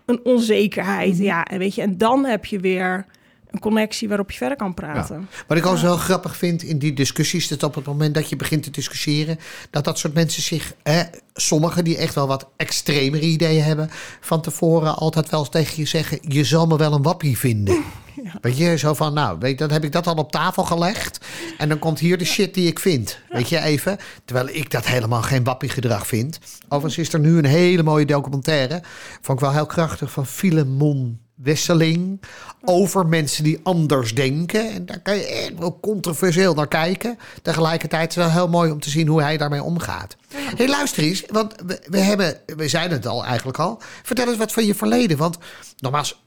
een 0.06 0.20
onzekerheid. 0.24 1.14
Mhm. 1.14 1.24
Ja, 1.24 1.44
en 1.44 1.60
weet 1.60 1.76
je, 1.76 1.82
en 1.82 1.98
dan 1.98 2.26
heb 2.26 2.46
je 2.46 2.60
weer 2.60 3.06
een 3.52 3.60
connectie 3.60 4.08
waarop 4.08 4.32
je 4.32 4.38
verder 4.38 4.58
kan 4.58 4.74
praten. 4.74 5.30
Wat 5.48 5.58
ik 5.58 5.66
ook 5.66 5.78
wel 5.78 5.98
grappig 5.98 6.38
vind 6.38 6.64
in 6.64 6.80
die 6.80 6.94
discussies, 6.94 7.48
dat 7.48 7.64
op 7.64 7.76
het 7.76 7.86
moment 7.86 8.14
dat 8.14 8.30
je 8.30 8.36
begint 8.36 8.64
te 8.64 8.72
discussiëren, 8.72 9.40
dat 9.70 9.84
dat 9.84 10.00
soort 10.00 10.14
mensen 10.14 10.42
zich, 10.42 10.74
hè, 10.84 11.04
sommigen 11.34 11.84
die 11.84 11.98
echt 11.98 12.16
wel 12.16 12.28
wat 12.28 12.48
extremere 12.58 13.26
ideeën 13.26 13.64
hebben, 13.64 13.90
van 14.20 14.42
tevoren 14.42 14.96
altijd 14.96 15.30
wel 15.30 15.40
eens 15.40 15.50
tegen 15.50 15.74
je 15.76 15.86
zeggen: 15.86 16.20
Je 16.22 16.44
zal 16.44 16.68
me 16.68 16.78
wel 16.78 16.94
een 16.94 17.02
wappie 17.02 17.38
vinden. 17.38 17.84
Weet 18.42 18.58
je, 18.58 18.78
zo 18.78 18.94
van, 18.94 19.14
nou, 19.14 19.38
weet, 19.40 19.58
dan 19.58 19.72
heb 19.72 19.84
ik 19.84 19.92
dat 19.92 20.08
al 20.08 20.16
op 20.16 20.32
tafel 20.32 20.64
gelegd. 20.64 21.26
En 21.58 21.70
dan 21.70 21.80
komt 21.80 22.00
hier 22.00 22.18
de 22.18 22.26
shit 22.26 22.54
die 22.54 22.68
ik 22.68 22.80
vind. 22.80 23.20
Weet 23.30 23.50
je, 23.50 23.60
even. 23.60 23.98
Terwijl 24.26 24.48
ik 24.48 24.72
dat 24.72 24.86
helemaal 24.86 25.22
geen 25.22 25.44
wappie 25.44 25.70
gedrag 25.70 26.08
vind. 26.08 26.40
Overigens 26.68 27.08
is 27.08 27.14
er 27.14 27.20
nu 27.20 27.38
een 27.38 27.46
hele 27.46 27.84
mooie 27.84 28.06
documentaire. 28.06 28.82
Vond 29.22 29.40
ik 29.40 29.46
wel 29.46 29.54
heel 29.54 29.66
krachtig 29.66 30.12
van 30.12 30.26
Filemon 30.26 31.20
Wesseling. 31.36 32.22
Over 32.62 33.08
mensen 33.08 33.44
die 33.44 33.60
anders 33.64 34.16
denken. 34.16 34.72
En 34.72 34.86
daar 34.86 35.00
kan 35.02 35.16
je 35.16 35.26
echt 35.26 35.58
wel 35.60 35.80
controversieel 35.80 36.54
naar 36.54 36.68
kijken. 36.68 37.18
Tegelijkertijd 37.42 38.10
is 38.10 38.16
het 38.16 38.24
wel 38.26 38.34
heel 38.34 38.48
mooi 38.50 38.72
om 38.72 38.80
te 38.80 38.90
zien 38.90 39.08
hoe 39.08 39.22
hij 39.22 39.38
daarmee 39.38 39.64
omgaat. 39.64 40.16
Hé, 40.34 40.40
hey, 40.56 40.68
luister 40.68 41.04
eens. 41.04 41.24
Want 41.28 41.56
we, 41.66 41.82
we, 41.90 41.98
hebben, 42.00 42.38
we 42.46 42.68
zeiden 42.68 42.98
het 42.98 43.08
al 43.08 43.26
eigenlijk 43.26 43.58
al. 43.60 43.82
Vertel 44.04 44.28
eens 44.28 44.38
wat 44.38 44.52
van 44.54 44.66
je 44.66 44.76
verleden. 44.76 45.18
Want 45.18 45.38
nogmaals, 45.78 46.24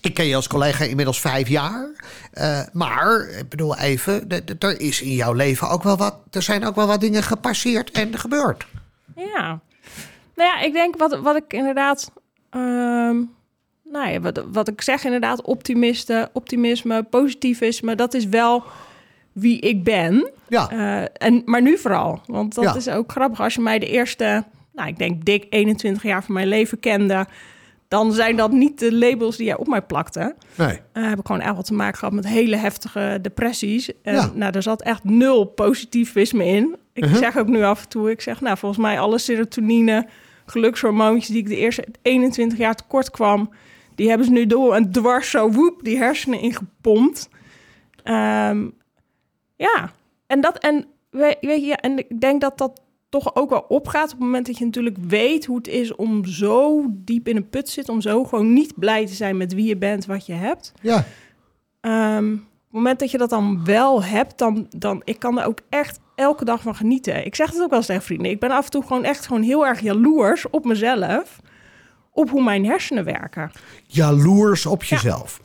ik 0.00 0.14
ken 0.14 0.26
je 0.26 0.36
als 0.36 0.46
collega 0.48 0.84
inmiddels 0.84 1.20
vijf 1.20 1.48
jaar. 1.48 1.90
Eh, 2.32 2.60
maar, 2.72 3.28
ik 3.28 3.48
bedoel 3.48 3.76
even, 3.76 4.28
er 4.58 4.80
is 4.80 5.00
in 5.00 5.14
jouw 5.14 5.32
leven 5.32 5.68
ook 5.68 5.82
wel 5.82 5.96
wat. 5.96 6.16
Er 6.30 6.42
zijn 6.42 6.66
ook 6.66 6.74
wel 6.74 6.86
wat 6.86 7.00
dingen 7.00 7.22
gepasseerd 7.22 7.90
en 7.90 8.18
gebeurd. 8.18 8.66
Ja. 9.16 9.60
Nou 10.34 10.50
ja, 10.50 10.60
ik 10.60 10.72
denk 10.72 10.96
wat, 10.96 11.20
wat 11.20 11.36
ik 11.36 11.52
inderdaad. 11.52 12.10
ehm, 12.50 13.16
nou 13.92 14.10
ja, 14.10 14.20
wat, 14.20 14.44
wat 14.52 14.68
ik 14.68 14.80
zeg 14.82 15.04
inderdaad, 15.04 15.42
optimisten, 15.42 16.28
optimisme, 16.32 17.02
positivisme, 17.02 17.94
dat 17.94 18.14
is 18.14 18.26
wel 18.26 18.62
wie 19.32 19.58
ik 19.60 19.84
ben. 19.84 20.30
Ja, 20.48 20.70
Eh, 20.70 21.26
en, 21.26 21.42
maar 21.44 21.62
nu 21.62 21.78
vooral. 21.78 22.20
Want 22.26 22.54
dat 22.54 22.64
Ja. 22.64 22.74
is 22.74 22.88
ook 22.88 23.10
grappig. 23.10 23.40
Als 23.40 23.54
je 23.54 23.60
mij 23.60 23.78
de 23.78 23.86
eerste, 23.88 24.44
nou, 24.72 24.88
ik 24.88 24.98
denk 24.98 25.24
dik 25.24 25.46
21 25.50 26.02
jaar 26.02 26.24
van 26.24 26.34
mijn 26.34 26.48
leven 26.48 26.80
kende, 26.80 27.26
dan 27.88 28.12
zijn 28.12 28.36
dat 28.36 28.52
niet 28.52 28.78
de 28.78 28.94
labels 28.94 29.36
die 29.36 29.46
jij 29.46 29.56
op 29.56 29.66
mij 29.66 29.82
plakte. 29.82 30.34
Nee. 30.54 30.78
Uh, 30.94 31.08
heb 31.08 31.18
ik 31.18 31.26
gewoon 31.26 31.40
echt 31.40 31.56
wat 31.56 31.64
te 31.66 31.74
maken 31.74 31.98
gehad 31.98 32.14
met 32.14 32.26
hele 32.26 32.56
heftige 32.56 33.18
depressies. 33.22 33.90
En 34.02 34.14
Ja. 34.14 34.30
nou, 34.34 34.52
er 34.54 34.62
zat 34.62 34.82
echt 34.82 35.04
nul 35.04 35.44
positivisme 35.44 36.44
in. 36.46 36.76
Ik 36.92 37.04
Uh-huh. 37.04 37.18
zeg 37.18 37.38
ook 37.38 37.46
nu 37.48 37.62
af 37.62 37.82
en 37.82 37.88
toe, 37.88 38.10
ik 38.10 38.20
zeg, 38.20 38.40
nou, 38.40 38.58
volgens 38.58 38.80
mij 38.80 39.00
alle 39.00 39.18
serotonine, 39.18 40.06
gelukshormoontjes 40.46 41.28
die 41.28 41.38
ik 41.38 41.48
de 41.48 41.56
eerste 41.56 41.84
21 42.02 42.58
jaar 42.58 42.74
tekort 42.74 43.10
kwam, 43.10 43.50
die 43.98 44.08
hebben 44.08 44.26
ze 44.26 44.32
nu 44.32 44.46
door 44.46 44.74
en 44.74 44.90
dwars 44.92 45.30
zo 45.30 45.50
woep 45.50 45.84
die 45.84 45.96
hersenen 45.98 46.40
ingepompt. 46.40 47.28
Ehm, 48.02 48.68
ja, 49.56 49.90
en 50.26 50.40
dat 50.40 50.58
en 50.58 50.86
we- 51.10 51.36
weet 51.40 51.60
je, 51.60 51.66
ja, 51.66 51.76
en 51.76 51.98
ik 51.98 52.20
denk 52.20 52.40
dat 52.40 52.58
dat 52.58 52.80
toch 53.08 53.34
ook 53.34 53.50
wel 53.50 53.64
opgaat 53.68 54.04
op 54.04 54.10
het 54.10 54.18
moment 54.18 54.46
dat 54.46 54.58
je 54.58 54.64
natuurlijk 54.64 54.96
weet 55.00 55.46
hoe 55.46 55.56
het 55.56 55.68
is 55.68 55.94
om 55.94 56.24
zo 56.24 56.84
diep 56.90 57.28
in 57.28 57.36
een 57.36 57.48
put 57.48 57.64
te 57.64 57.70
zitten, 57.70 57.94
om 57.94 58.00
zo 58.00 58.24
gewoon 58.24 58.52
niet 58.52 58.78
blij 58.78 59.06
te 59.06 59.14
zijn 59.14 59.36
met 59.36 59.54
wie 59.54 59.66
je 59.66 59.76
bent, 59.76 60.06
wat 60.06 60.26
je 60.26 60.32
hebt. 60.32 60.72
Ja. 60.82 61.04
Ehm, 61.80 62.32
op 62.32 62.38
het 62.64 62.72
moment 62.72 62.98
dat 62.98 63.10
je 63.10 63.18
dat 63.18 63.30
dan 63.30 63.64
wel 63.64 64.02
hebt, 64.04 64.38
dan, 64.38 64.66
dan 64.76 65.02
ik 65.04 65.18
kan 65.18 65.38
er 65.38 65.46
ook 65.46 65.58
echt 65.68 66.00
elke 66.14 66.44
dag 66.44 66.62
van 66.62 66.74
genieten. 66.74 67.24
Ik 67.24 67.34
zeg 67.34 67.50
het 67.50 67.62
ook 67.62 67.68
wel 67.68 67.78
eens 67.78 67.86
tegen 67.86 68.02
vrienden. 68.02 68.30
Ik 68.30 68.40
ben 68.40 68.50
af 68.50 68.64
en 68.64 68.70
toe 68.70 68.82
gewoon 68.82 69.04
echt 69.04 69.26
gewoon 69.26 69.42
heel 69.42 69.66
erg 69.66 69.80
jaloers 69.80 70.50
op 70.50 70.64
mezelf, 70.64 71.40
op 72.18 72.30
hoe 72.30 72.42
mijn 72.42 72.64
hersenen 72.64 73.04
werken. 73.04 73.52
Jaloers 73.86 74.66
op 74.66 74.84
jezelf. 74.84 75.40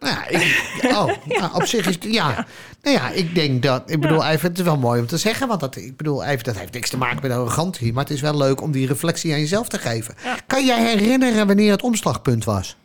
Nou 0.00 0.14
ja, 0.14 0.28
ik, 0.28 0.82
oh, 0.84 1.10
nou, 1.38 1.54
op 1.54 1.66
zich 1.66 1.86
is 1.86 1.94
het, 1.94 2.04
ja. 2.04 2.46
Nou 2.82 2.96
ja, 2.96 3.10
ik 3.10 3.34
denk 3.34 3.62
dat, 3.62 3.90
ik 3.90 4.00
bedoel 4.00 4.24
even, 4.24 4.48
het 4.48 4.58
is 4.58 4.64
wel 4.64 4.76
mooi 4.76 5.00
om 5.00 5.06
te 5.06 5.16
zeggen, 5.18 5.48
want 5.48 5.60
dat, 5.60 5.76
ik 5.76 5.96
bedoel 5.96 6.24
even, 6.24 6.44
dat 6.44 6.58
heeft 6.58 6.72
niks 6.72 6.90
te 6.90 6.96
maken 6.96 7.18
met 7.22 7.30
arrogantie, 7.30 7.92
maar 7.92 8.04
het 8.04 8.12
is 8.12 8.20
wel 8.20 8.36
leuk 8.36 8.60
om 8.60 8.70
die 8.72 8.86
reflectie 8.86 9.32
aan 9.32 9.40
jezelf 9.40 9.68
te 9.68 9.78
geven. 9.78 10.14
Ja. 10.24 10.36
Kan 10.46 10.66
jij 10.66 10.84
herinneren 10.84 11.46
wanneer 11.46 11.70
het 11.70 11.82
omslagpunt 11.82 12.44
was? 12.44 12.76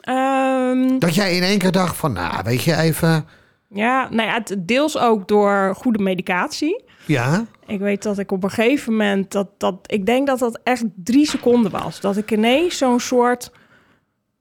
Ehm, 0.00 0.98
Dat 0.98 1.14
jij 1.14 1.36
in 1.36 1.42
één 1.42 1.58
keer 1.58 1.72
dacht 1.72 1.96
van, 1.96 2.12
nou, 2.12 2.42
weet 2.44 2.62
je 2.62 2.76
even, 2.76 3.26
ja, 3.72 4.08
nou 4.10 4.28
ja, 4.28 4.34
het 4.34 4.56
deels 4.58 4.98
ook 4.98 5.28
door 5.28 5.74
goede 5.76 6.02
medicatie. 6.02 6.84
ja, 7.06 7.44
Ik 7.66 7.78
weet 7.78 8.02
dat 8.02 8.18
ik 8.18 8.32
op 8.32 8.44
een 8.44 8.50
gegeven 8.50 8.92
moment 8.92 9.32
dat 9.32 9.48
dat 9.58 9.76
ik 9.86 10.06
denk 10.06 10.26
dat 10.26 10.38
dat 10.38 10.60
echt 10.64 10.84
drie 10.96 11.26
seconden 11.26 11.70
was, 11.70 12.00
dat 12.00 12.16
ik 12.16 12.30
ineens 12.30 12.78
zo'n 12.78 13.00
soort 13.00 13.52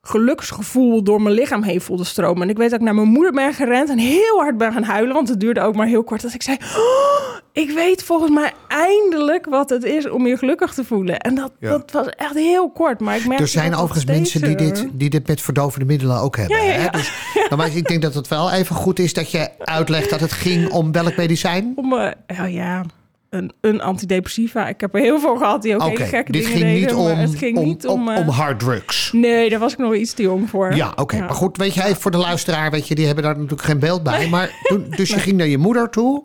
geluksgevoel 0.01 1.03
door 1.03 1.21
mijn 1.21 1.35
lichaam 1.35 1.63
heen 1.63 1.81
voelde 1.81 2.03
stromen. 2.03 2.41
En 2.41 2.49
ik 2.49 2.57
weet 2.57 2.69
dat 2.69 2.79
ik 2.79 2.85
naar 2.85 2.95
mijn 2.95 3.07
moeder 3.07 3.31
ben 3.31 3.53
gerend 3.53 3.89
en 3.89 3.97
heel 3.97 4.37
hard 4.39 4.57
ben 4.57 4.73
gaan 4.73 4.83
huilen, 4.83 5.13
want 5.13 5.29
het 5.29 5.39
duurde 5.39 5.61
ook 5.61 5.75
maar 5.75 5.87
heel 5.87 6.03
kort. 6.03 6.21
Dat 6.21 6.33
ik 6.33 6.41
zei: 6.41 6.57
"Oh, 6.61 7.37
ik 7.59 7.71
weet 7.71 8.03
volgens 8.03 8.31
mij 8.31 8.51
eindelijk 8.67 9.45
wat 9.45 9.69
het 9.69 9.83
is 9.83 10.09
om 10.09 10.27
je 10.27 10.37
gelukkig 10.37 10.73
te 10.73 10.83
voelen. 10.83 11.19
En 11.19 11.35
dat, 11.35 11.51
Ja. 11.59 11.69
dat 11.69 11.91
was 11.91 12.07
echt 12.07 12.33
heel 12.33 12.71
kort. 12.71 12.99
Maar 12.99 13.15
ik 13.15 13.27
merk 13.27 13.39
er 13.39 13.47
zijn 13.47 13.75
overigens 13.75 14.05
mensen 14.05 14.41
die 14.41 14.55
eh, 14.55 14.65
dit, 14.65 14.87
die 14.91 15.09
dit 15.09 15.27
met 15.27 15.41
verdovende 15.41 15.85
middelen 15.85 16.19
ook 16.19 16.37
hebben. 16.37 16.57
Ja, 16.57 16.63
ja, 16.63 16.79
Hè? 16.79 16.89
Dus, 16.89 17.11
nou, 17.33 17.55
maar 17.55 17.75
ik 17.75 17.87
denk 17.87 18.01
dat 18.01 18.13
het 18.13 18.27
wel 18.27 18.51
even 18.51 18.75
goed 18.75 18.99
is 18.99 19.13
dat 19.13 19.31
je 19.31 19.49
uitlegt 19.59 20.09
dat 20.09 20.19
het 20.19 20.31
ging 20.31 20.69
om 20.69 20.91
welk 20.91 21.15
medicijn. 21.17 21.73
om, 21.75 21.93
eh, 21.93 22.11
ja, 22.27 22.45
ja, 22.45 22.85
een, 23.29 23.51
een 23.61 23.81
antidepressiva. 23.81 24.67
Ik 24.67 24.81
heb 24.81 24.95
er 24.95 25.01
heel 25.01 25.19
veel 25.19 25.35
gehad 25.35 25.61
die 25.61 25.75
ook 25.75 25.81
Oké, 25.81 25.89
hele 25.89 26.05
gekke 26.05 26.31
dit 26.31 26.45
dingen 26.45 26.57
ging 26.57 26.73
niet 26.73 26.83
deden, 26.89 26.97
om, 26.97 27.17
het 27.17 27.35
ging 27.35 27.57
om, 27.57 27.63
niet 27.65 27.87
om, 27.87 28.01
om, 28.01 28.09
eh, 28.09 28.19
om 28.19 28.29
harddrugs. 28.29 29.11
Nee, 29.11 29.49
daar 29.49 29.59
was 29.59 29.71
ik 29.71 29.77
nog 29.77 29.95
iets 29.95 30.13
te 30.13 30.21
jong 30.21 30.49
voor. 30.49 30.75
Ja, 30.75 30.93
oké. 30.95 31.19
Maar 31.19 31.29
goed, 31.29 31.57
weet 31.57 31.73
je, 31.73 31.95
voor 31.95 32.11
de 32.11 32.17
luisteraar, 32.17 32.71
weet 32.71 32.87
je, 32.87 32.95
die 32.95 33.05
hebben 33.05 33.23
daar 33.23 33.33
natuurlijk 33.33 33.61
geen 33.63 33.79
beeld 33.79 34.03
bij. 34.03 34.27
Maar 34.27 34.51
toen, 34.63 34.85
dus 34.95 35.09
je 35.09 35.19
ging 35.25 35.37
naar 35.37 35.47
je 35.47 35.57
moeder 35.57 35.89
toe 35.89 36.21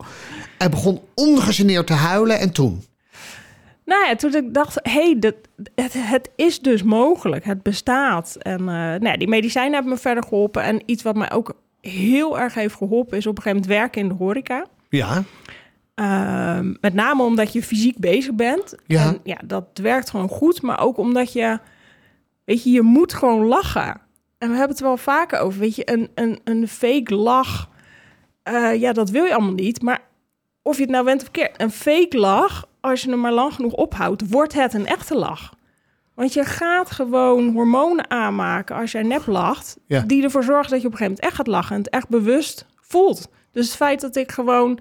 en 0.58 0.70
begon 0.70 1.00
ongegeneerd 1.14 1.87
te 1.87 1.92
huilen. 1.92 2.38
En 2.38 2.52
toen? 2.52 2.84
Nou 3.84 4.06
ja, 4.06 4.14
toen 4.16 4.34
ik 4.34 4.54
dacht, 4.54 4.78
hé, 4.82 4.90
hey, 5.02 5.16
dat- 5.18 5.34
het, 5.75 5.92
het 5.96 6.30
is 6.37 6.61
dus 6.61 6.82
mogelijk. 6.82 7.44
Het 7.44 7.62
bestaat. 7.62 8.37
En 8.38 8.58
eh, 8.61 8.64
nou 8.75 9.04
ja, 9.06 9.16
die 9.16 9.28
medicijnen 9.28 9.73
hebben 9.75 9.92
me 9.92 9.99
verder 9.99 10.23
geholpen. 10.23 10.62
En 10.62 10.82
iets 10.87 11.02
wat 11.02 11.16
mij 11.16 11.32
ook 11.32 11.54
heel 11.80 12.38
erg 12.38 12.54
heeft 12.54 12.75
geholpen... 12.75 13.16
is 13.18 13.26
op 13.26 13.37
een 13.37 13.42
gegeven 13.42 13.62
moment 13.62 13.80
werken 13.80 14.00
in 14.02 14.08
de 14.08 14.14
horeca. 14.14 14.66
Ja, 14.88 15.23
Ehm, 15.94 16.75
met 16.80 16.94
name 16.94 17.23
omdat 17.23 17.52
je 17.52 17.62
fysiek 17.62 17.99
bezig 17.99 18.34
bent. 18.34 18.75
Ja. 18.87 19.02
En 19.06 19.18
ja, 19.25 19.38
dat 19.44 19.64
werkt 19.82 20.11
gewoon 20.11 20.28
goed. 20.28 20.62
Maar 20.62 20.80
ook 20.80 20.96
omdat 20.96 21.32
je... 21.32 21.58
Weet 22.44 22.64
je, 22.64 22.70
je 22.70 22.82
moet 22.82 23.14
gewoon 23.14 23.44
lachen. 23.46 24.00
En 24.38 24.49
we 24.50 24.56
hebben 24.56 24.68
het 24.68 24.78
er 24.78 24.84
wel 24.87 24.96
vaker 24.96 25.38
over. 25.38 25.61
Weet 25.61 25.76
je, 25.76 25.90
een, 25.92 26.08
een, 26.14 26.38
een 26.44 26.68
fake 26.68 27.14
lach... 27.14 27.68
eh, 28.42 28.80
ja, 28.80 28.92
dat 28.92 29.11
wil 29.11 29.25
je 29.25 29.34
allemaal 29.34 29.52
niet. 29.54 29.82
Maar 29.82 30.00
of 30.64 30.76
je 30.76 30.83
het 30.83 30.90
nou 30.90 31.04
bent 31.04 31.23
of 31.23 31.30
keer, 31.30 31.50
een 31.56 31.71
fake 31.71 32.18
lach... 32.18 32.68
als 32.80 33.02
je 33.02 33.11
hem 33.11 33.21
maar 33.21 33.33
lang 33.33 33.54
genoeg 33.54 33.73
ophoudt... 33.73 34.28
wordt 34.28 34.52
het 34.52 34.75
een 34.75 34.87
echte 34.87 35.14
lach. 35.14 35.54
Want 36.14 36.33
je 36.33 36.44
gaat 36.44 36.90
gewoon 36.90 37.52
hormonen 37.52 38.11
aanmaken 38.11 38.76
als 38.76 38.92
jij 38.92 39.02
nep 39.02 39.26
lacht... 39.26 39.76
Ja. 39.87 40.00
die 40.00 40.23
ervoor 40.23 40.44
zorgen 40.44 40.71
dat 40.71 40.80
je 40.80 40.87
op 40.87 40.92
een 40.92 40.99
gegeven 40.99 41.04
moment 41.04 41.21
echt 41.21 41.35
gaat 41.35 41.47
lachen... 41.47 41.76
en 41.76 41.83
het 41.83 41.90
echt 41.90 42.09
bewust 42.09 42.66
voelt. 42.80 43.28
Dus 43.52 43.66
het 43.66 43.76
feit 43.76 44.00
dat 44.00 44.16
ik 44.16 44.33
gewoon... 44.33 44.78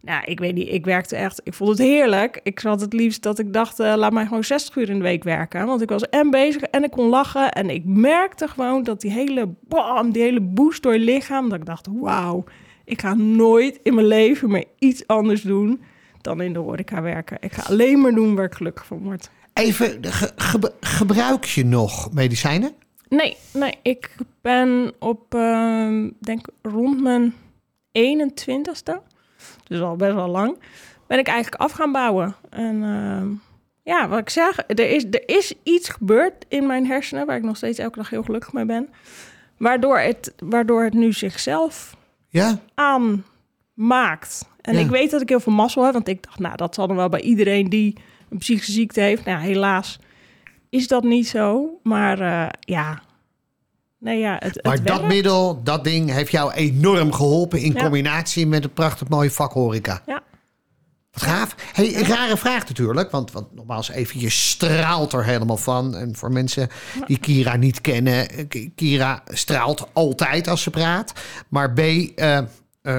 Nou, 0.00 0.24
ik 0.24 0.38
weet 0.38 0.54
niet, 0.54 0.68
ik 0.68 0.84
werkte 0.84 1.16
echt... 1.16 1.40
Ik 1.44 1.54
vond 1.54 1.70
het 1.70 1.78
heerlijk. 1.78 2.40
Ik 2.42 2.58
had 2.58 2.80
het 2.80 2.92
liefst 2.92 3.22
dat 3.22 3.38
ik 3.38 3.52
dacht... 3.52 3.80
eh, 3.80 3.94
laat 3.96 4.12
mij 4.12 4.26
gewoon 4.26 4.44
60 4.44 4.76
uur 4.76 4.88
in 4.90 4.96
de 4.96 5.02
week 5.02 5.24
werken. 5.24 5.66
Want 5.66 5.82
ik 5.82 5.88
was 5.88 6.08
en 6.08 6.30
bezig 6.30 6.62
en 6.62 6.84
ik 6.84 6.90
kon 6.90 7.08
lachen. 7.08 7.52
En 7.52 7.70
ik 7.70 7.84
merkte 7.84 8.48
gewoon 8.48 8.82
dat 8.82 9.00
die 9.00 9.10
hele... 9.10 9.48
Bam, 9.68 10.12
die 10.12 10.22
hele 10.22 10.40
boost 10.40 10.82
door 10.82 10.92
je 10.92 10.98
lichaam... 10.98 11.48
dat 11.48 11.58
ik 11.58 11.66
dacht, 11.66 11.88
wauw... 11.90 12.44
ik 12.84 13.00
ga 13.00 13.14
nooit 13.14 13.80
in 13.82 13.94
mijn 13.94 14.06
leven 14.06 14.50
meer 14.50 14.64
iets 14.78 15.06
anders 15.06 15.42
doen... 15.42 15.82
dan 16.20 16.40
in 16.40 16.52
de 16.52 16.58
horeca 16.58 17.02
werken. 17.02 17.36
Ik 17.40 17.52
ga 17.52 17.62
alleen 17.62 18.00
maar 18.00 18.12
doen 18.14 18.34
waar 18.34 18.44
ik 18.44 18.54
gelukkig 18.54 18.86
van 18.86 18.98
word. 18.98 19.30
even, 19.54 19.98
ge- 20.00 20.32
ge- 20.36 20.72
gebruik 20.80 21.44
je 21.44 21.64
nog 21.64 22.12
medicijnen? 22.12 22.72
Nee, 23.08 23.36
nee, 23.52 23.74
ik 23.82 24.10
ben 24.40 24.92
op, 24.98 25.34
ehm, 25.34 26.10
denk 26.20 26.46
rond 26.62 27.00
mijn 27.00 27.34
21ste, 27.92 28.92
dus 29.68 29.80
al 29.80 29.96
best 29.96 30.14
wel 30.14 30.28
lang, 30.28 30.58
ben 31.06 31.18
ik 31.18 31.26
eigenlijk 31.26 31.62
af 31.62 31.72
gaan 31.72 31.92
bouwen. 31.92 32.34
En 32.50 32.82
ehm, 32.82 33.28
ja, 33.82 34.08
wat 34.08 34.18
ik 34.18 34.30
zeg, 34.30 34.58
er 34.66 34.90
is, 34.90 35.04
er 35.10 35.28
is 35.28 35.54
iets 35.62 35.88
gebeurd 35.88 36.44
in 36.48 36.66
mijn 36.66 36.86
hersenen, 36.86 37.26
waar 37.26 37.36
ik 37.36 37.42
nog 37.42 37.56
steeds 37.56 37.78
elke 37.78 37.98
dag 37.98 38.10
heel 38.10 38.22
gelukkig 38.22 38.52
mee 38.52 38.64
ben, 38.64 38.88
waardoor 39.58 39.98
het, 39.98 40.34
waardoor 40.38 40.84
het 40.84 40.94
nu 40.94 41.12
zichzelf 41.12 41.96
Ja? 42.32 42.58
aanmaakt. 42.74 44.48
En 44.60 44.74
Ja. 44.74 44.80
ik 44.80 44.88
weet 44.90 45.10
dat 45.10 45.20
ik 45.20 45.28
heel 45.28 45.40
veel 45.40 45.52
mazzel 45.52 45.84
heb, 45.84 45.92
want 45.92 46.08
ik 46.08 46.22
dacht, 46.22 46.38
nou, 46.38 46.56
dat 46.56 46.74
zal 46.74 46.86
dan 46.86 46.96
wel 46.96 47.08
bij 47.08 47.20
iedereen 47.20 47.68
die 47.68 47.96
een 48.30 48.38
psychische 48.38 48.72
ziekte 48.72 49.00
heeft. 49.00 49.24
Nou, 49.24 49.40
helaas 49.40 49.98
is 50.70 50.88
dat 50.88 51.02
niet 51.02 51.28
zo. 51.28 51.78
Maar 51.82 52.20
eh, 52.20 52.48
ja, 52.60 53.02
nee, 53.98 54.18
ja, 54.18 54.32
het, 54.38 54.54
het 54.54 54.64
Maar 54.64 54.82
dat 54.82 55.04
middel, 55.06 55.60
dat 55.62 55.84
ding, 55.84 56.10
heeft 56.10 56.30
jou 56.30 56.52
enorm 56.52 57.12
geholpen 57.12 57.60
in 57.60 57.72
Ja. 57.72 57.80
combinatie 57.82 58.46
met 58.46 58.64
een 58.64 58.72
prachtig 58.72 59.08
mooie 59.08 59.30
vak 59.30 59.52
horeca. 59.52 60.02
Ja. 60.06 60.21
Wat 61.12 61.22
gaaf. 61.22 61.54
Hey, 61.72 61.96
een 61.96 62.06
rare 62.06 62.36
vraag 62.36 62.68
natuurlijk, 62.68 63.10
want, 63.10 63.32
want 63.32 63.54
nogmaals 63.54 63.90
even, 63.90 64.20
je 64.20 64.30
straalt 64.30 65.12
er 65.12 65.24
helemaal 65.24 65.56
van. 65.56 65.96
En 65.96 66.16
voor 66.16 66.32
mensen 66.32 66.68
die 67.06 67.18
Kira 67.18 67.56
niet 67.56 67.80
kennen, 67.80 68.30
eh, 68.30 68.68
Kira 68.74 69.22
straalt 69.26 69.86
altijd 69.92 70.48
als 70.48 70.62
ze 70.62 70.70
praat. 70.70 71.12
Maar 71.48 71.72
B, 71.72 71.78
eh, 71.78 72.38
eh, 72.38 72.44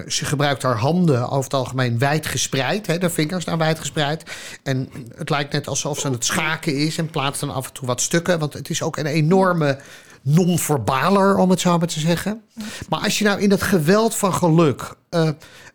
ze 0.08 0.26
gebruikt 0.26 0.64
haar 0.64 0.78
handen 0.78 1.30
over 1.30 1.44
het 1.44 1.54
algemeen 1.54 1.98
wijd 2.00 2.26
gespreid. 2.26 2.88
Hè, 2.88 2.98
de 2.98 3.10
vingers 3.10 3.42
staan 3.42 3.58
wijd 3.58 3.80
gespreid. 3.80 4.24
En 4.64 4.90
het 5.16 5.30
lijkt 5.30 5.54
net 5.54 5.68
alsof 5.68 6.00
ze 6.00 6.08
aan 6.08 6.14
het 6.14 6.26
schaken 6.26 6.78
is 6.78 6.98
en 6.98 7.10
plaatst 7.10 7.40
dan 7.40 7.54
af 7.54 7.68
en 7.68 7.74
toe 7.74 7.88
wat 7.88 8.02
stukken. 8.02 8.40
Want 8.40 8.54
het 8.54 8.70
is 8.70 8.82
ook 8.82 8.98
een 8.98 9.06
enorme 9.06 9.80
non-verbaler, 10.22 11.38
om 11.38 11.50
het 11.50 11.60
zo 11.60 11.78
maar 11.78 11.88
te 11.88 12.00
zeggen. 12.00 12.44
Maar 12.90 13.00
als 13.00 13.20
je 13.20 13.26
nou 13.26 13.42
in 13.42 13.50
dat 13.50 13.62
geweld 13.62 14.16
van 14.16 14.34
geluk 14.34 14.96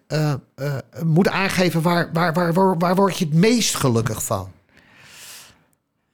eh, 0.09 0.35
moet 1.05 1.29
aangeven, 1.29 1.83
waar, 1.83 2.11
waar, 2.13 2.33
waar, 2.33 2.53
waar, 2.53 2.79
waar 2.79 2.95
word 2.95 3.19
je 3.19 3.25
het 3.25 3.35
meest 3.35 3.75
gelukkig 3.75 4.23
van? 4.23 4.53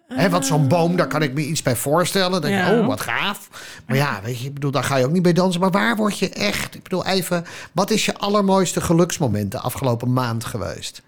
Hè, 0.06 0.30
want 0.30 0.46
zo'n 0.46 0.68
boom, 0.68 0.96
daar 0.96 1.06
kan 1.06 1.22
ik 1.22 1.34
me 1.34 1.46
iets 1.46 1.62
bij 1.62 1.76
voorstellen. 1.76 2.30
Dan 2.30 2.50
denk 2.50 2.66
je, 2.66 2.78
oh, 2.80 2.86
wat 2.86 3.00
gaaf. 3.00 3.48
Maar 3.86 3.96
ja, 3.96 4.20
weet 4.22 4.40
je, 4.40 4.46
ik 4.46 4.54
bedoel, 4.54 4.70
daar 4.70 4.84
ga 4.84 4.96
je 4.96 5.04
ook 5.04 5.12
niet 5.12 5.22
bij 5.22 5.32
dansen. 5.32 5.60
Maar 5.60 5.70
waar 5.70 5.96
word 5.96 6.18
je 6.18 6.28
echt? 6.28 6.74
Ik 6.74 6.82
bedoel, 6.82 7.06
even, 7.06 7.44
wat 7.72 7.90
is 7.90 8.04
je 8.04 8.16
allermooiste 8.16 8.80
geluksmoment 8.80 9.52
de 9.52 9.58
afgelopen 9.58 10.12
maand 10.12 10.44
geweest? 10.44 11.02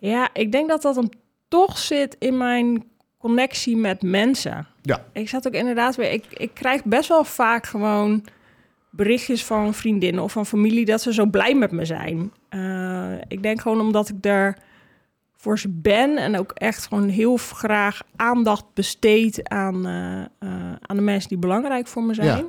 Ja, 0.00 0.28
ik 0.32 0.52
denk 0.52 0.68
dat 0.68 0.82
dat 0.82 0.96
hem 0.96 1.08
toch 1.48 1.78
zit 1.78 2.16
in 2.18 2.36
mijn 2.36 2.84
connectie 3.18 3.76
met 3.76 4.02
mensen. 4.02 4.66
Ja. 4.82 5.04
Ik 5.12 5.28
zat 5.28 5.46
ook 5.46 5.52
inderdaad 5.52 5.96
weer. 5.96 6.12
Ik, 6.12 6.24
ik 6.30 6.54
krijg 6.54 6.84
best 6.84 7.08
wel 7.08 7.24
vaak 7.24 7.66
gewoon 7.66 8.24
berichtjes 8.98 9.44
van 9.44 9.74
vriendinnen 9.74 10.22
of 10.22 10.32
van 10.32 10.46
familie 10.46 10.84
dat 10.84 11.02
ze 11.02 11.12
zo 11.12 11.26
blij 11.26 11.54
met 11.54 11.70
me 11.70 11.84
zijn. 11.84 12.32
Eh, 12.48 13.12
ik 13.28 13.42
denk 13.42 13.60
gewoon 13.60 13.80
omdat 13.80 14.08
ik 14.08 14.24
er 14.24 14.58
voor 15.36 15.58
ze 15.58 15.68
ben 15.68 16.16
en 16.16 16.38
ook 16.38 16.52
echt 16.52 16.86
gewoon 16.86 17.08
heel 17.08 17.36
graag 17.36 18.02
aandacht 18.16 18.64
besteed 18.74 19.48
aan, 19.48 19.86
eh, 19.86 20.20
eh, 20.20 20.72
aan 20.80 20.96
de 20.96 21.02
mensen 21.02 21.28
die 21.28 21.38
belangrijk 21.38 21.86
voor 21.86 22.02
me 22.02 22.14
zijn. 22.14 22.46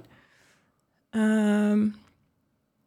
Ehm, 1.10 1.88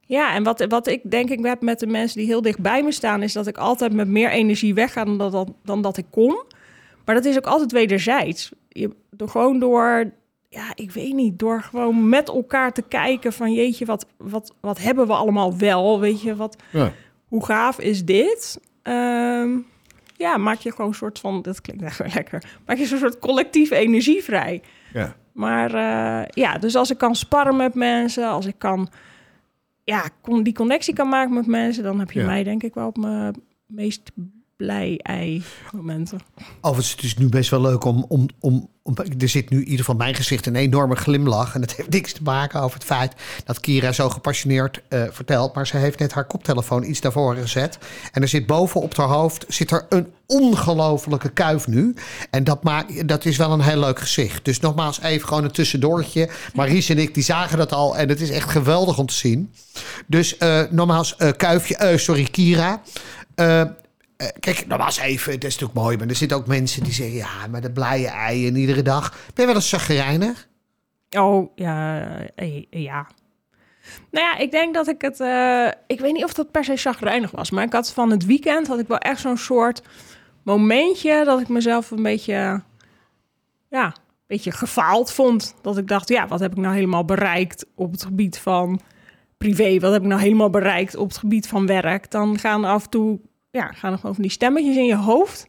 ja, 0.01 0.35
en 0.35 0.43
wat, 0.43 0.65
wat 0.69 0.87
ik 0.87 1.11
denk 1.11 1.31
ik 1.31 1.45
heb 1.45 1.63
met 1.63 1.79
de 1.79 1.87
mensen 1.87 2.19
die 2.19 2.27
heel 2.27 2.43
dicht 2.43 2.61
bij 2.61 2.83
me 2.83 2.93
staan, 2.93 3.23
is 3.23 3.33
dat 3.33 3.47
ik 3.47 3.57
altijd 3.57 3.93
met 3.93 4.09
meer 4.09 4.31
energie 4.31 4.75
wegga 4.75 5.05
dan 5.05 5.19
dat, 5.19 5.53
dan 5.63 5.83
dat 5.83 5.97
ik 5.97 6.07
kom. 6.11 6.45
Maar 7.05 7.15
dat 7.15 7.25
is 7.25 7.37
ook 7.37 7.47
altijd 7.47 7.73
wederzijds. 7.73 8.53
je, 8.69 8.91
door 9.11 9.29
gewoon 9.29 9.59
door, 9.59 10.13
ja, 10.55 10.73
ik 10.75 10.91
weet 10.91 11.13
niet, 11.15 11.39
door 11.39 11.63
gewoon 11.63 12.09
met 12.09 12.29
elkaar 12.29 12.73
te 12.73 12.83
kijken 12.83 13.33
van 13.33 13.53
jeetje, 13.53 13.85
wat, 13.85 14.07
wat, 14.17 14.55
wat 14.61 14.79
hebben 14.79 15.07
we 15.07 15.13
allemaal 15.13 15.57
wel? 15.59 16.01
Weet 16.01 16.23
je, 16.23 16.37
wat, 16.37 16.57
Ja. 16.73 16.93
hoe 17.29 17.45
gaaf 17.45 17.79
is 17.81 18.05
dit? 18.05 18.61
Ehm, 18.83 19.51
ja, 20.17 20.37
maak 20.37 20.59
je 20.59 20.71
gewoon 20.71 20.87
een 20.91 20.95
soort 20.97 21.19
van, 21.19 21.43
dat 21.43 21.61
klinkt 21.61 21.83
echt 21.83 21.99
wel 21.99 22.09
lekker, 22.15 22.45
maak 22.67 22.77
je 22.77 22.87
zo'n 22.87 22.99
soort 22.99 23.19
collectieve 23.19 23.75
energie 23.77 24.23
vrij. 24.23 24.63
Ja. 24.93 25.17
Maar 25.33 25.75
eh, 25.75 26.29
ja, 26.29 26.59
dus 26.59 26.77
als 26.77 26.91
ik 26.91 26.99
kan 26.99 27.15
sparren 27.15 27.57
met 27.57 27.75
mensen, 27.75 28.29
als 28.29 28.47
ik 28.47 28.55
kan, 28.59 28.89
ja, 29.85 30.09
kon, 30.21 30.43
die 30.43 30.55
connectie 30.55 30.95
kan 30.95 31.09
maken 31.09 31.35
met 31.35 31.47
mensen, 31.47 31.83
dan 31.83 31.99
heb 31.99 32.11
je 32.11 32.21
Ja. 32.21 32.27
mij 32.27 32.43
denk 32.43 32.63
ik 32.63 32.75
wel 32.75 32.87
op 32.87 32.97
mijn 32.97 33.35
meest 33.67 34.11
blij 34.63 34.99
ei 35.03 35.43
momenten. 35.73 36.21
Overigens, 36.61 36.95
het 36.95 37.05
is 37.05 37.17
nu 37.17 37.29
best 37.29 37.51
wel 37.51 37.61
leuk 37.61 37.85
om, 37.85 38.05
om, 38.09 38.29
om, 38.41 38.69
om... 38.83 38.95
Er 39.19 39.29
zit 39.29 39.51
nu 39.51 39.57
in 39.57 39.65
ieder 39.65 39.79
geval 39.79 39.95
mijn 39.95 40.15
gezicht 40.15 40.47
een 40.47 40.57
enorme 40.57 40.97
glimlach. 40.97 41.55
En 41.55 41.61
het 41.61 41.75
heeft 41.77 41.91
niks 41.91 42.13
te 42.13 42.23
maken 42.23 42.61
over 42.61 42.75
het 42.75 42.87
feit 42.87 43.13
dat 43.45 43.61
Kira 43.61 43.93
zo 43.93 44.09
gepassioneerd 44.09 44.83
eh, 44.89 45.03
vertelt. 45.11 45.55
Maar 45.55 45.67
ze 45.67 45.77
heeft 45.77 45.99
net 45.99 46.13
haar 46.13 46.27
koptelefoon 46.27 46.85
iets 46.85 47.01
daarvoor 47.01 47.37
gezet. 47.37 47.79
En 48.13 48.23
er 48.23 48.29
zit 48.29 48.47
boven 48.47 48.81
op 48.81 48.97
haar 48.97 49.07
hoofd 49.07 49.45
zit 49.49 49.71
er 49.71 49.87
een 49.89 50.07
ongelofelijke 50.27 51.29
kuif 51.29 51.67
nu. 51.67 51.95
En 52.31 52.45
dat, 52.45 52.63
maakt, 52.63 53.09
dat 53.09 53.25
is 53.25 53.37
wel 53.37 53.53
een 53.53 53.61
heel 53.61 53.81
leuk 53.81 53.99
gezicht. 53.99 54.45
Dus 54.45 54.61
nogmaals 54.61 55.01
even 55.01 55.29
gewoon 55.29 55.45
een 55.45 55.51
tussendoortje. 55.51 56.29
Maries 56.55 56.89
en 56.89 56.99
ik 56.99 57.15
die 57.15 57.23
zagen 57.23 57.59
dat 57.59 57.73
al. 57.73 57.97
En 57.97 58.09
het 58.09 58.21
is 58.21 58.31
echt 58.31 58.51
geweldig 58.51 58.99
om 58.99 59.07
te 59.07 59.15
zien. 59.15 59.53
Dus 60.07 60.37
eh, 60.37 60.63
nogmaals, 60.71 61.17
eh, 61.17 61.31
kuifje... 61.37 61.99
sorry, 61.99 62.25
Kira... 62.25 62.83
eh, 64.23 64.29
kijk, 64.41 64.67
nogmaals 64.67 64.99
even, 64.99 65.33
het 65.33 65.45
is 65.45 65.53
natuurlijk 65.53 65.81
mooi, 65.81 65.97
maar 65.97 66.09
er 66.09 66.15
zitten 66.15 66.37
ook 66.37 66.47
mensen 66.47 66.83
die 66.83 66.93
zeggen... 66.93 67.17
ja, 67.17 67.47
maar 67.51 67.61
de 67.61 67.73
blije 67.73 68.09
eieren 68.09 68.57
iedere 68.57 68.83
dag. 68.83 69.11
Ben 69.11 69.31
je 69.35 69.47
wel 69.47 69.55
eens 69.55 69.71
chagrijnig? 69.71 70.49
Oh, 71.11 71.51
ja, 71.55 72.07
eh, 72.35 72.65
ja. 72.71 73.07
Nou 74.11 74.27
ja, 74.27 74.37
ik 74.39 74.51
denk 74.51 74.75
dat 74.75 74.89
ik 74.89 75.01
het... 75.01 75.21
eh, 75.21 75.69
ik 75.87 76.01
weet 76.01 76.13
niet 76.13 76.25
of 76.25 76.33
dat 76.33 76.51
per 76.51 76.65
se 76.65 76.77
chagrijnig 76.77 77.31
was, 77.31 77.51
maar 77.51 77.65
ik 77.65 77.73
had 77.73 77.93
van 77.93 78.11
het 78.11 78.27
weekend... 78.27 78.67
had 78.67 78.79
ik 78.79 78.89
wel 78.89 78.99
echt 78.99 79.21
zo'n 79.21 79.37
soort 79.37 79.83
momentje 80.43 81.25
dat 81.25 81.41
ik 81.41 81.49
mezelf 81.49 81.91
een 81.91 82.03
beetje... 82.03 82.63
Ja, 83.69 83.85
een 83.85 84.27
beetje 84.27 84.53
gefaald 84.53 85.13
vond. 85.13 85.55
Dat 85.63 85.79
ik 85.79 85.89
dacht, 85.89 86.09
ja, 86.09 86.27
wat 86.27 86.41
heb 86.41 86.53
ik 86.53 86.59
nou 86.59 86.75
helemaal 86.75 87.05
bereikt 87.05 87.67
op 87.75 87.93
het 87.93 88.05
gebied 88.05 88.39
van 88.39 88.81
privé? 89.39 89.79
Wat 89.79 89.93
heb 89.93 90.03
ik 90.03 90.09
nou 90.09 90.21
helemaal 90.21 90.51
bereikt 90.51 90.97
op 90.97 91.09
het 91.09 91.19
gebied 91.19 91.49
van 91.49 91.67
werk? 91.67 92.11
Dan 92.11 92.39
gaan 92.39 92.65
af 92.65 92.85
en 92.85 92.91
toe... 92.91 93.21
Ja, 93.53 93.73
gaan 93.73 93.93
er 93.93 93.99
gewoon 93.99 94.15
van 94.15 94.23
die 94.23 94.33
stemmetjes 94.33 94.77
in 94.77 94.85
je 94.85 94.97
hoofd... 94.97 95.47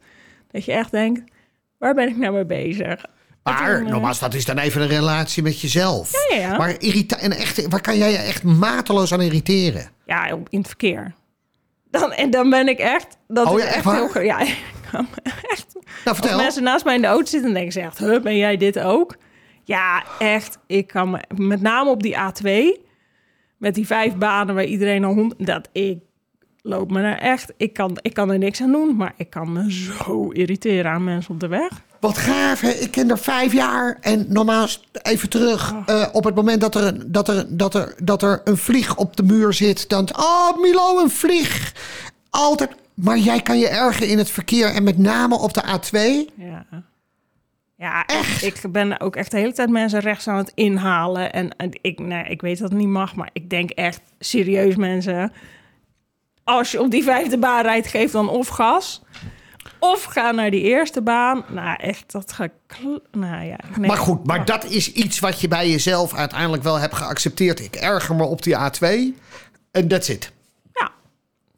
dat 0.50 0.64
je 0.64 0.72
echt 0.72 0.90
denkt, 0.90 1.32
waar 1.78 1.94
ben 1.94 2.08
ik 2.08 2.16
nou 2.16 2.32
mee 2.32 2.44
bezig? 2.44 3.04
Maar 3.42 3.84
nogmaals, 3.84 4.18
dat 4.18 4.34
is 4.34 4.44
dan 4.44 4.58
even 4.58 4.82
een 4.82 4.88
relatie 4.88 5.42
met 5.42 5.60
jezelf. 5.60 6.12
Ja, 6.30 6.36
ja. 6.36 6.56
Maar 6.56 6.80
irrita 6.80 7.18
en 7.18 7.32
echt, 7.32 7.68
waar 7.68 7.80
kan 7.80 7.96
jij 7.96 8.10
je 8.10 8.16
echt 8.16 8.42
mateloos 8.42 9.12
aan 9.12 9.20
irriteren? 9.20 9.90
Ja, 10.06 10.26
in 10.28 10.58
het 10.58 10.66
verkeer. 10.66 11.14
Dan, 11.90 12.12
en 12.12 12.30
dan 12.30 12.50
ben 12.50 12.68
ik 12.68 12.78
echt... 12.78 13.16
Dat 13.28 13.46
Oh 13.46 13.58
ja, 13.58 13.64
echt 13.64 13.84
waar? 13.84 14.12
heel 14.12 14.22
Ja, 14.22 14.40
ik 14.46 14.58
kan 14.90 15.08
me 15.14 15.30
echt... 15.48 15.74
Nou, 15.74 15.86
Als 16.04 16.18
vertel. 16.18 16.38
mensen 16.38 16.62
naast 16.62 16.84
mij 16.84 16.94
in 16.94 17.00
de 17.00 17.06
auto 17.06 17.24
zitten, 17.24 17.42
dan 17.42 17.52
denken 17.52 17.72
ze 17.72 17.80
echt... 17.80 17.98
Huh, 17.98 18.22
ben 18.22 18.36
jij 18.36 18.56
dit 18.56 18.78
ook? 18.78 19.16
Ja, 19.62 20.04
echt. 20.18 20.58
Ik 20.66 20.86
kan 20.86 21.10
me... 21.10 21.20
Met 21.36 21.60
name 21.60 21.90
op 21.90 22.02
die 22.02 22.16
A2... 22.16 22.80
Met 23.56 23.74
die 23.74 23.86
vijf 23.86 24.16
banen 24.16 24.54
waar 24.54 24.64
iedereen 24.64 25.04
al 25.04 25.14
hond... 25.14 25.34
Dat 25.38 25.68
ik 25.72 25.98
loop 26.66 26.90
me 26.90 27.00
er 27.02 27.18
echt... 27.18 27.52
Ik 27.56 27.72
kan, 27.72 27.98
ik 28.02 28.14
kan 28.14 28.30
er 28.30 28.38
niks 28.38 28.60
aan 28.62 28.72
doen, 28.72 28.96
maar 28.96 29.14
ik 29.16 29.30
kan 29.30 29.52
me 29.52 29.72
zo 29.72 30.30
irriteren 30.30 30.90
aan 30.90 31.04
mensen 31.04 31.34
op 31.34 31.40
de 31.40 31.48
weg. 31.48 31.68
Wat 32.00 32.18
gaaf, 32.18 32.60
hè? 32.60 32.68
Ik 32.70 32.90
ken 32.90 33.10
er 33.10 33.18
vijf 33.18 33.52
jaar. 33.52 33.98
En 34.00 34.26
normaal 34.28 34.66
even 35.02 35.28
terug. 35.28 35.74
eh, 35.86 36.06
op 36.12 36.24
het 36.24 36.34
moment 36.34 36.60
dat 36.60 36.74
er, 36.74 36.82
een- 36.86 37.04
dat, 37.12 37.28
er, 37.28 37.56
dat, 37.56 37.74
er, 37.74 37.94
dat 38.02 38.22
er 38.22 38.40
een 38.44 38.56
vlieg 38.56 38.96
op 38.96 39.16
de 39.16 39.22
muur 39.22 39.52
zit. 39.52 39.88
Dan, 39.88 40.08
oh 40.16 40.60
Milo, 40.60 40.98
een 41.02 41.10
vlieg. 41.10 41.72
Altijd. 42.30 42.70
Maar 42.94 43.18
jij 43.18 43.40
kan 43.42 43.58
je 43.58 43.68
ergeren 43.68 44.08
in 44.08 44.18
het 44.18 44.30
verkeer. 44.30 44.66
En 44.74 44.82
met 44.82 44.98
name 44.98 45.38
op 45.38 45.52
de 45.54 45.62
A2. 45.62 46.32
Ja. 46.36 46.66
Ja, 47.76 48.06
echt? 48.06 48.42
Ik 48.42 48.60
ben 48.72 49.00
ook 49.00 49.16
echt 49.16 49.30
de 49.30 49.38
hele 49.38 49.52
tijd 49.52 49.70
mensen 49.70 50.00
rechts 50.00 50.28
aan 50.28 50.36
het 50.36 50.52
inhalen. 50.54 51.32
En, 51.32 51.56
en 51.56 51.70
ik, 51.80 51.98
nee, 51.98 52.24
ik 52.24 52.40
weet 52.40 52.58
dat 52.58 52.68
het 52.70 52.78
niet 52.78 52.88
mag, 52.88 53.14
maar 53.14 53.30
ik 53.32 53.50
denk 53.50 53.70
echt 53.70 54.00
serieus 54.18 54.76
mensen. 54.76 55.32
Als 56.44 56.70
je 56.70 56.80
op 56.80 56.90
die 56.90 57.02
vijfde 57.02 57.38
baan 57.38 57.62
rijdt, 57.62 57.86
geef 57.86 58.10
dan 58.10 58.28
of 58.28 58.48
gas. 58.48 59.02
Of 59.78 60.04
ga 60.04 60.30
naar 60.30 60.50
die 60.50 60.62
eerste 60.62 61.02
baan. 61.02 61.44
Nou, 61.48 61.76
echt, 61.80 62.12
dat 62.12 62.32
ga. 62.32 62.48
Nou 63.12 63.44
ja, 63.44 63.58
nee. 63.76 63.88
Maar 63.88 63.96
goed, 63.96 64.26
maar 64.26 64.44
dat 64.44 64.64
is 64.64 64.92
iets 64.92 65.18
wat 65.18 65.40
je 65.40 65.48
bij 65.48 65.70
jezelf 65.70 66.14
uiteindelijk 66.14 66.62
wel 66.62 66.78
hebt 66.78 66.94
geaccepteerd. 66.94 67.60
Ik 67.60 67.74
erger 67.74 68.14
me 68.14 68.24
op 68.24 68.42
die 68.42 68.54
A2. 68.56 68.86
En 69.70 69.88
that's 69.88 70.08
it. 70.08 70.32
Ja. 70.74 70.90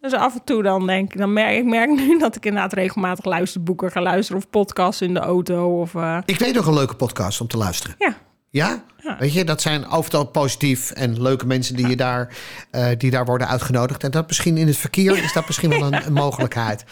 Dus 0.00 0.12
af 0.12 0.34
en 0.34 0.44
toe 0.44 0.62
dan 0.62 0.86
denk 0.86 1.12
ik... 1.12 1.18
Dan 1.18 1.32
merk, 1.32 1.56
ik 1.56 1.64
merk 1.64 1.90
nu 1.90 2.18
dat 2.18 2.36
ik 2.36 2.46
inderdaad 2.46 2.72
regelmatig 2.72 3.24
luisterboeken 3.24 3.90
ga 3.90 4.02
luisteren... 4.02 4.42
of 4.42 4.50
podcasts 4.50 5.02
in 5.02 5.14
de 5.14 5.20
auto 5.20 5.80
of... 5.80 5.94
eh, 5.94 6.18
Ik 6.24 6.38
weet 6.38 6.54
nog 6.54 6.66
een 6.66 6.74
leuke 6.74 6.94
podcast 6.96 7.40
om 7.40 7.46
te 7.46 7.56
luisteren. 7.56 7.96
ja, 7.98 8.16
Ja? 8.56 8.84
Ja. 9.02 9.16
Weet 9.18 9.32
je, 9.32 9.44
dat 9.44 9.60
zijn 9.60 9.86
overal 9.86 10.24
positief 10.24 10.90
en 10.90 11.22
leuke 11.22 11.46
mensen 11.46 11.76
die, 11.76 11.88
je 11.88 11.96
daar, 11.96 12.36
eh, 12.70 12.88
die 12.98 13.10
daar 13.10 13.24
worden 13.24 13.48
uitgenodigd. 13.48 14.04
En 14.04 14.10
dat 14.10 14.26
misschien 14.26 14.56
in 14.56 14.66
het 14.66 14.76
verkeer 14.76 15.24
is 15.24 15.32
dat 15.32 15.46
misschien 15.46 15.70
wel 15.70 15.82
een, 15.82 16.06
een 16.06 16.12
mogelijkheid. 16.26 16.84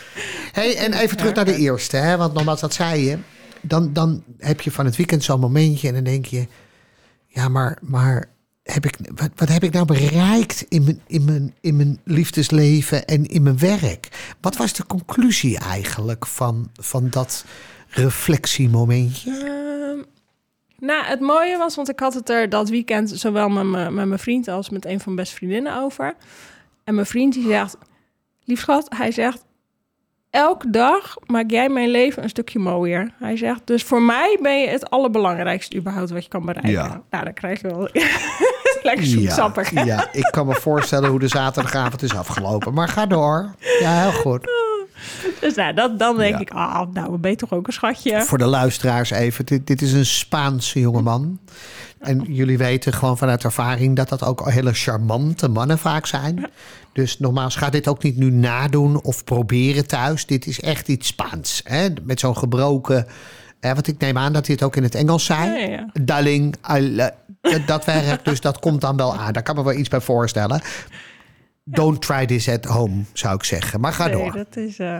Hey, 0.52 0.76
en 0.76 0.92
even 0.92 1.16
terug 1.16 1.34
naar 1.34 1.44
de 1.44 1.56
eerste, 1.56 1.96
hè? 1.96 2.16
want 2.16 2.32
nogmaals, 2.32 2.60
dat 2.60 2.74
zei 2.74 3.04
je. 3.04 3.18
Dan, 3.60 3.92
dan 3.92 4.22
heb 4.38 4.60
je 4.60 4.70
van 4.70 4.84
het 4.84 4.96
weekend 4.96 5.24
zo'n 5.24 5.40
momentje 5.40 5.88
en 5.88 5.94
dan 5.94 6.04
denk 6.04 6.26
je... 6.26 6.46
Ja, 7.26 7.48
maar, 7.48 7.78
maar 7.80 8.28
heb 8.62 8.86
ik, 8.86 8.98
wat, 9.14 9.30
wat 9.36 9.48
heb 9.48 9.64
ik 9.64 9.72
nou 9.72 9.86
bereikt 9.86 10.64
in 10.68 10.84
mijn, 10.84 11.00
in, 11.06 11.24
mijn, 11.24 11.54
in 11.60 11.76
mijn 11.76 12.00
liefdesleven 12.04 13.04
en 13.04 13.26
in 13.26 13.42
mijn 13.42 13.58
werk? 13.58 14.08
Wat 14.40 14.56
was 14.56 14.72
de 14.72 14.86
conclusie 14.86 15.58
eigenlijk 15.58 16.26
van, 16.26 16.70
van 16.74 17.10
dat 17.10 17.44
reflectiemomentje? 17.88 19.72
Nou, 20.78 21.04
het 21.04 21.20
mooie 21.20 21.58
was, 21.58 21.76
want 21.76 21.88
ik 21.88 22.00
had 22.00 22.14
het 22.14 22.30
er 22.30 22.48
dat 22.48 22.68
weekend 22.68 23.10
zowel 23.10 23.48
met, 23.48 23.64
me, 23.64 23.90
met 23.90 24.06
mijn 24.06 24.18
vriend 24.18 24.48
als 24.48 24.70
met 24.70 24.84
een 24.84 25.00
van 25.00 25.02
mijn 25.04 25.16
beste 25.16 25.34
vriendinnen 25.34 25.76
over. 25.76 26.14
En 26.84 26.94
mijn 26.94 27.06
vriend 27.06 27.32
die 27.32 27.46
zegt, 27.46 27.76
lief 28.44 28.60
schat, 28.60 28.86
hij 28.96 29.10
zegt, 29.10 29.44
elke 30.30 30.70
dag 30.70 31.16
maak 31.26 31.50
jij 31.50 31.68
mijn 31.68 31.88
leven 31.88 32.22
een 32.22 32.28
stukje 32.28 32.58
mooier. 32.58 33.10
Hij 33.18 33.36
zegt, 33.36 33.60
dus 33.64 33.82
voor 33.82 34.02
mij 34.02 34.38
ben 34.42 34.60
je 34.60 34.68
het 34.68 34.90
allerbelangrijkste 34.90 35.76
überhaupt 35.76 36.10
wat 36.10 36.22
je 36.22 36.28
kan 36.28 36.44
bereiken. 36.44 36.72
Ja. 36.72 37.02
Nou, 37.10 37.24
dan 37.24 37.34
krijg 37.34 37.60
je 37.60 37.68
wel 37.68 37.88
lekker 38.82 39.06
zoetsappig. 39.06 39.70
hè? 39.70 39.82
ja, 39.82 40.08
ik 40.12 40.28
kan 40.30 40.46
me 40.46 40.54
voorstellen 40.54 41.10
hoe 41.10 41.18
de 41.18 41.28
zaterdagavond 41.28 42.02
is 42.02 42.14
afgelopen. 42.14 42.74
Maar 42.74 42.88
ga 42.88 43.06
door. 43.06 43.54
Ja, 43.80 44.00
heel 44.00 44.12
goed. 44.12 44.48
Dus 45.40 45.54
nou, 45.54 45.74
dat, 45.74 45.98
dan 45.98 46.16
denk 46.16 46.34
Ja. 46.34 46.40
ik, 46.40 46.50
ah, 46.50 46.92
nou, 46.92 47.18
ben 47.18 47.30
je 47.30 47.36
toch 47.36 47.52
ook 47.52 47.66
een 47.66 47.72
schatje. 47.72 48.22
Voor 48.22 48.38
de 48.38 48.46
luisteraars 48.46 49.10
even. 49.10 49.46
Dit, 49.46 49.66
dit 49.66 49.82
is 49.82 49.92
een 49.92 50.06
Spaanse 50.06 50.80
jongeman. 50.80 51.38
En 52.00 52.24
jullie 52.28 52.58
weten 52.58 52.92
gewoon 52.92 53.18
vanuit 53.18 53.44
ervaring 53.44 53.96
dat 53.96 54.08
dat 54.08 54.22
ook 54.22 54.50
hele 54.50 54.72
charmante 54.72 55.48
mannen 55.48 55.78
vaak 55.78 56.06
zijn. 56.06 56.46
Dus 56.92 57.18
nogmaals, 57.18 57.56
ga 57.56 57.70
dit 57.70 57.88
ook 57.88 58.02
niet 58.02 58.16
nu 58.16 58.30
nadoen 58.30 59.02
of 59.02 59.24
proberen 59.24 59.86
thuis. 59.86 60.26
Dit 60.26 60.46
is 60.46 60.60
echt 60.60 60.88
iets 60.88 61.06
Spaans. 61.06 61.60
Hè? 61.64 61.88
Met 62.02 62.20
zo'n 62.20 62.36
gebroken... 62.36 63.06
Hè, 63.60 63.74
want 63.74 63.86
ik 63.86 63.98
neem 63.98 64.18
aan 64.18 64.32
dat 64.32 64.46
hij 64.46 64.54
het 64.54 64.64
ook 64.64 64.76
in 64.76 64.82
het 64.82 64.94
Engels 64.94 65.24
zei. 65.24 65.60
Ja, 65.60 65.66
ja. 65.66 65.88
Darling, 66.02 66.54
dat 67.66 67.84
werkt, 67.84 68.24
dus 68.24 68.40
dat 68.40 68.58
komt 68.58 68.80
dan 68.80 68.96
wel 68.96 69.16
aan. 69.16 69.32
Daar 69.32 69.42
kan 69.42 69.54
me 69.54 69.64
wel 69.64 69.72
iets 69.72 69.88
bij 69.88 70.00
voorstellen. 70.00 70.60
Don't 71.64 72.02
try 72.02 72.26
this 72.26 72.48
at 72.48 72.64
home, 72.64 73.02
zou 73.12 73.34
ik 73.34 73.44
zeggen. 73.44 73.80
Maar 73.80 73.92
ga 73.92 74.06
Nee, 74.06 74.14
door. 74.16 74.32
dat 74.32 74.56
is. 74.56 74.78
eh, 74.78 74.98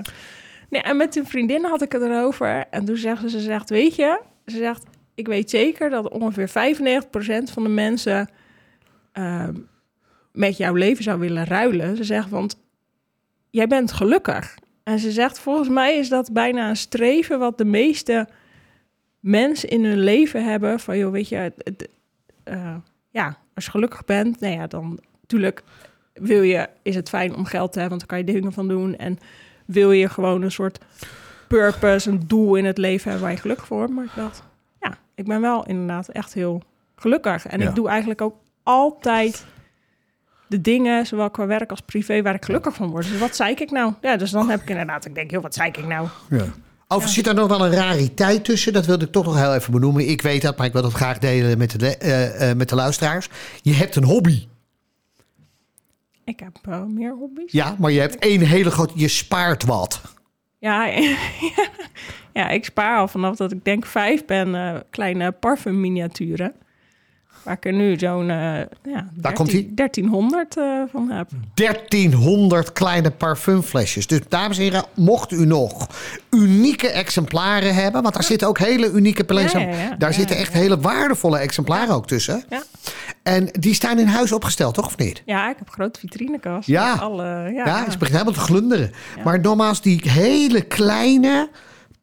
Nee, 0.70 0.82
en 0.82 0.96
met 0.96 1.16
een 1.16 1.26
vriendin 1.26 1.64
had 1.64 1.82
ik 1.82 1.92
het 1.92 2.02
erover. 2.02 2.64
En 2.70 2.84
toen 2.84 2.96
zegt 2.96 3.20
ze, 3.20 3.28
ze 3.28 3.40
zegt, 3.40 3.70
weet 3.70 3.94
je, 3.94 4.20
ze 4.46 4.56
zegt, 4.56 4.82
ik 5.14 5.26
weet 5.26 5.50
zeker 5.50 5.90
dat 5.90 6.08
ongeveer 6.08 6.48
95% 6.48 6.52
van 7.52 7.62
de 7.62 7.68
mensen 7.68 8.28
ehm, 9.12 9.54
met 10.32 10.56
jouw 10.56 10.74
leven 10.74 11.04
zou 11.04 11.18
willen 11.20 11.44
ruilen. 11.44 11.96
Ze 11.96 12.04
zegt, 12.04 12.28
want 12.30 12.56
jij 13.50 13.66
bent 13.66 13.92
gelukkig. 13.92 14.54
En 14.82 14.98
ze 14.98 15.10
zegt, 15.12 15.38
volgens 15.38 15.68
mij 15.68 15.96
is 15.96 16.08
dat 16.08 16.32
bijna 16.32 16.68
een 16.68 16.76
streven 16.76 17.38
wat 17.38 17.58
de 17.58 17.64
meeste 17.64 18.28
mensen 19.20 19.68
in 19.68 19.84
hun 19.84 19.98
leven 20.00 20.44
hebben. 20.44 20.80
Van, 20.80 20.98
joh, 20.98 21.12
weet 21.12 21.28
je, 21.28 21.36
het- 21.36 21.54
het, 21.64 21.88
eh, 22.44 22.76
ja, 23.10 23.36
als 23.54 23.64
je 23.64 23.70
gelukkig 23.70 24.04
bent, 24.04 24.40
nou 24.40 24.54
ja, 24.54 24.66
dan 24.66 24.98
natuurlijk 25.20 25.62
wil 26.14 26.42
je, 26.42 26.68
is 26.82 26.94
het 26.94 27.08
fijn 27.08 27.34
om 27.34 27.44
geld 27.44 27.72
te 27.72 27.78
hebben, 27.78 27.98
want 27.98 28.08
dan 28.08 28.18
kan 28.18 28.26
je 28.26 28.38
dingen 28.40 28.52
van 28.52 28.68
doen. 28.68 28.96
En 28.96 29.18
wil 29.64 29.92
je 29.92 30.08
gewoon 30.08 30.42
een 30.42 30.50
soort 30.52 30.78
purpose, 31.48 32.10
een 32.10 32.22
doel 32.26 32.54
in 32.54 32.64
het 32.64 32.78
leven 32.78 33.04
hebben 33.10 33.22
waar 33.22 33.34
je 33.36 33.40
gelukkig 33.40 33.66
voor 33.66 33.76
wordt. 33.76 33.92
Maar 33.92 34.04
ik 34.04 34.10
dacht, 34.16 34.42
ja, 34.80 34.98
ik 35.14 35.24
ben 35.26 35.40
wel 35.40 35.66
inderdaad 35.66 36.08
echt 36.08 36.34
heel 36.34 36.62
gelukkig. 36.96 37.46
En 37.46 37.60
Ja. 37.60 37.68
ik 37.68 37.74
doe 37.74 37.88
eigenlijk 37.88 38.20
ook 38.20 38.34
altijd 38.62 39.44
de 40.46 40.60
dingen, 40.60 41.06
zowel 41.06 41.30
qua 41.30 41.46
werk 41.46 41.70
als 41.70 41.80
privé, 41.80 42.22
waar 42.22 42.34
ik 42.34 42.44
gelukkig 42.44 42.74
van 42.74 42.90
word. 42.90 43.08
Dus 43.10 43.18
wat 43.18 43.36
zei 43.36 43.54
ik 43.54 43.70
nou? 43.70 43.92
Ja, 44.00 44.16
dus 44.16 44.30
dan 44.30 44.50
heb 44.50 44.60
ik 44.62 44.68
inderdaad, 44.70 45.04
ik 45.04 45.14
denk, 45.14 45.30
heel 45.30 45.40
wat 45.40 45.54
zei 45.54 45.68
ik 45.68 45.86
nou? 45.86 46.08
Ja. 46.30 46.44
Overigens 46.88 47.14
zit 47.14 47.26
er 47.26 47.34
nog 47.34 47.48
wel 47.48 47.64
een 47.66 47.72
rariteit 47.72 48.44
tussen. 48.44 48.72
Dat 48.72 48.86
wilde 48.86 49.04
ik 49.04 49.12
toch 49.12 49.24
nog 49.24 49.38
heel 49.38 49.54
even 49.54 49.72
benoemen. 49.72 50.08
Ik 50.08 50.22
weet 50.22 50.42
dat, 50.42 50.56
maar 50.56 50.66
ik 50.66 50.72
wil 50.72 50.82
dat 50.82 50.92
graag 50.92 51.18
delen 51.18 51.58
met 51.58 51.80
de, 51.80 51.96
eh, 51.96 52.50
eh, 52.50 52.56
met 52.56 52.68
de 52.68 52.74
luisteraars. 52.74 53.28
Je 53.62 53.72
hebt 53.72 53.96
een 53.96 54.04
hobby. 54.04 54.46
Ik 56.24 56.40
heb 56.40 56.58
wel 56.62 56.86
meer 56.86 57.14
hobby's. 57.14 57.52
Ja, 57.52 57.76
maar 57.78 57.90
je 57.90 58.00
hebt 58.00 58.18
één 58.18 58.40
hele 58.40 58.70
grote... 58.70 58.92
Je 58.96 59.08
spaart 59.08 59.64
wat. 59.64 60.00
Ja, 60.58 60.86
ja, 62.32 62.48
ik 62.48 62.64
spaar 62.64 62.98
al 62.98 63.08
vanaf 63.08 63.36
dat 63.36 63.52
ik 63.52 63.64
denk 63.64 63.86
vijf 63.86 64.24
ben 64.24 64.54
eh, 64.54 64.80
kleine 64.90 65.32
parfumminiaturen. 65.32 66.54
Waar 67.44 67.54
ik 67.54 67.64
er 67.64 67.72
nu 67.72 67.98
zo'n 67.98 68.30
eh 68.30 68.60
ja, 68.82 69.08
Daar 69.14 69.32
komt 69.32 69.50
13 69.50 69.74
1300 69.74 70.56
eh, 70.56 70.82
van 70.90 71.10
heb. 71.10 71.30
1300 71.54 72.72
kleine 72.72 73.10
parfumflesjes. 73.10 74.06
Dus 74.06 74.20
dames 74.28 74.56
en 74.56 74.62
heren, 74.62 74.84
mocht 74.94 75.32
u 75.32 75.46
nog 75.46 75.88
unieke 76.30 76.88
exemplaren 76.88 77.74
hebben... 77.74 78.02
want 78.02 78.14
daar 78.14 78.24
zitten 78.24 78.48
ook 78.48 78.58
hele 78.58 78.90
unieke. 78.90 79.24
Ja, 79.34 79.94
daar 79.98 80.14
zitten 80.14 80.36
echt 80.36 80.52
hele 80.52 80.80
waardevolle 80.80 81.38
exemplaren 81.38 81.94
ook 81.94 82.06
tussen. 82.06 82.44
Ja. 82.48 82.62
En 83.22 83.48
die 83.52 83.74
staan 83.74 83.98
in 83.98 84.06
huis 84.06 84.32
opgesteld, 84.32 84.74
toch 84.74 84.86
of 84.86 84.96
niet? 84.96 85.22
ja, 85.24 85.50
ik 85.50 85.56
heb 85.58 85.66
een 85.66 85.72
grote 85.72 86.00
vitrinekast. 86.00 86.68
Ja. 86.68 86.94
Alle, 86.94 87.24
ja, 87.24 87.66
Ja, 87.66 87.84
het 87.84 87.98
begint 87.98 88.18
helemaal 88.18 88.32
te 88.32 88.40
glunderen. 88.40 88.92
Maar 89.24 89.40
nogmaals, 89.40 89.82
die 89.82 90.10
hele 90.10 90.62
kleine 90.62 91.48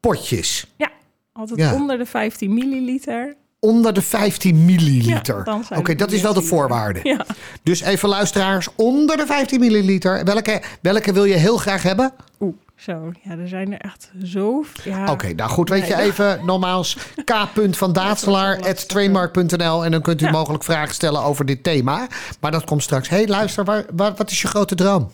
potjes... 0.00 0.66
Ja, 0.76 0.90
altijd 1.32 1.72
onder 1.72 1.98
de 1.98 2.06
15 2.06 2.54
milliliter. 2.54 3.36
Onder 3.66 3.92
de 3.94 4.02
15 4.02 4.64
milliliter. 4.64 5.42
Ja, 5.44 5.76
Oké, 5.76 5.94
dat 5.94 6.12
is 6.12 6.20
wel 6.20 6.34
de 6.34 6.42
voorwaarde. 6.42 7.00
Ja. 7.02 7.26
Dus 7.62 7.80
even 7.80 8.08
luisteraars, 8.08 8.68
onder 8.76 9.16
de 9.16 9.26
15 9.26 9.60
milliliter. 9.60 10.24
Welke, 10.24 10.62
welke 10.80 11.12
wil 11.12 11.24
je 11.24 11.34
heel 11.34 11.56
graag 11.56 11.82
hebben? 11.82 12.12
Oeh, 12.40 12.54
zo. 12.76 13.12
Ja, 13.22 13.30
er 13.30 13.48
zijn 13.48 13.72
er 13.72 13.80
echt 13.80 14.10
zo... 14.24 14.64
Ja. 14.84 15.10
Oké, 15.10 15.32
nou 15.32 15.50
goed, 15.50 15.68
weet 15.68 15.86
je 15.86 15.96
even 15.96 16.40
nogmaals 16.44 16.96
k. 17.24 17.32
van 17.70 17.92
Daatselaar 17.92 18.60
at 18.68 18.88
trainmark.nl 18.88 19.84
en 19.84 19.90
dan 19.90 20.02
kunt 20.02 20.22
u 20.22 20.30
mogelijk 20.30 20.64
vragen 20.64 20.94
stellen 20.94 21.22
over 21.22 21.46
dit 21.46 21.62
thema. 21.62 22.06
Maar 22.40 22.50
dat 22.50 22.64
komt 22.64 22.82
straks. 22.82 23.08
Hé, 23.08 23.16
hey, 23.16 23.26
luister, 23.26 23.64
waar, 23.64 23.84
waar- 23.92 24.14
wat 24.16 24.30
is 24.30 24.42
je 24.42 24.48
grote 24.48 24.74
droom? 24.74 25.10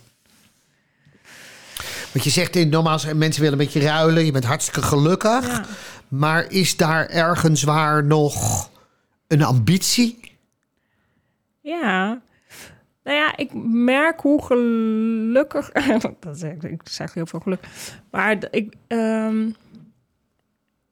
Want 2.12 2.24
je 2.24 2.30
zegt 2.30 2.56
in 2.56 2.68
nogmaals, 2.68 3.12
mensen 3.12 3.42
willen 3.42 3.58
met 3.58 3.72
je 3.72 3.80
ruilen, 3.80 4.24
je 4.24 4.32
bent 4.32 4.44
hartstikke 4.44 4.82
gelukkig. 4.82 5.46
Ja. 5.46 5.64
Maar 6.08 6.50
is 6.52 6.76
daar 6.76 7.06
ergens 7.06 7.62
waar 7.62 8.04
nog 8.04 8.70
een 9.26 9.42
ambitie? 9.42 10.36
Ja. 11.60 12.20
Nou 13.04 13.16
ja, 13.16 13.36
ik 13.36 13.50
merk 13.72 14.20
hoe 14.20 14.42
gelukkig... 14.44 15.70
dat 16.20 16.38
zeg, 16.38 16.52
ik- 16.52 16.80
zeg 16.84 17.14
heel 17.14 17.26
veel 17.26 17.40
geluk. 17.40 17.64
Maar 18.10 18.36
ik... 18.50 18.74
ehm, 18.86 19.50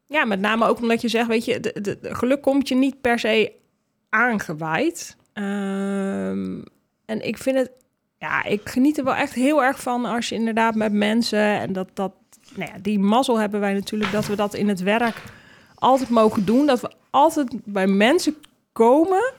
ja, 0.07 0.25
met 0.25 0.39
name 0.39 0.65
ook 0.67 0.81
omdat 0.81 1.01
je 1.01 1.07
zegt, 1.07 1.27
weet 1.27 1.45
je... 1.45 1.59
De, 1.59 1.81
de- 1.81 1.97
de 2.01 2.15
geluk 2.15 2.41
komt 2.41 2.67
je 2.67 2.75
niet 2.75 3.01
per 3.01 3.19
se 3.19 3.51
aangewaaid. 4.09 5.15
Ehm, 5.33 6.61
en 7.05 7.27
ik 7.27 7.37
vind 7.37 7.57
het... 7.57 7.71
Ja, 8.19 8.43
ik 8.43 8.61
geniet 8.63 8.97
er 8.97 9.03
wel 9.03 9.15
echt 9.15 9.33
heel 9.33 9.63
erg 9.63 9.81
van 9.81 10.05
als 10.05 10.29
je 10.29 10.35
inderdaad 10.35 10.75
met 10.75 10.93
mensen... 10.93 11.39
En 11.39 11.73
dat, 11.73 11.87
dat, 11.93 12.11
nou 12.55 12.71
ja, 12.73 12.79
die 12.81 12.99
mazzel 12.99 13.39
hebben 13.39 13.59
wij 13.59 13.73
natuurlijk 13.73 14.11
dat 14.11 14.27
we 14.27 14.35
dat 14.35 14.53
in 14.53 14.67
het 14.67 14.81
werk 14.81 15.21
altijd 15.75 16.09
mogen 16.09 16.45
doen. 16.45 16.65
Dat 16.65 16.81
we 16.81 16.91
altijd 17.09 17.47
bij 17.63 17.87
mensen 17.87 18.35
komen 18.71 19.33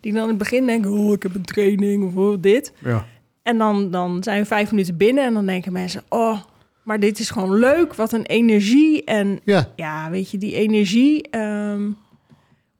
die 0.00 0.12
dan 0.12 0.22
in 0.22 0.28
het 0.28 0.38
begin 0.38 0.66
denken... 0.66 0.90
oh, 0.90 1.12
ik 1.12 1.22
heb 1.22 1.34
een 1.34 1.44
training 1.44 2.04
of 2.04 2.16
oh, 2.16 2.36
dit. 2.40 2.72
Ja. 2.78 3.06
En 3.42 3.58
dan, 3.58 3.90
dan 3.90 4.22
zijn 4.22 4.40
we 4.40 4.46
vijf 4.46 4.70
minuten 4.70 4.96
binnen 4.96 5.24
en 5.24 5.34
dan 5.34 5.46
denken 5.46 5.72
mensen... 5.72 6.02
oh, 6.08 6.40
maar 6.82 7.00
dit 7.00 7.18
is 7.18 7.30
gewoon 7.30 7.54
leuk, 7.58 7.94
wat 7.94 8.12
een 8.12 8.26
energie. 8.26 9.04
En 9.04 9.40
Ja, 9.44 9.68
ja, 9.76 10.10
weet 10.10 10.30
je, 10.30 10.38
die 10.38 10.54
energie... 10.54 11.30
ehm, 11.30 11.90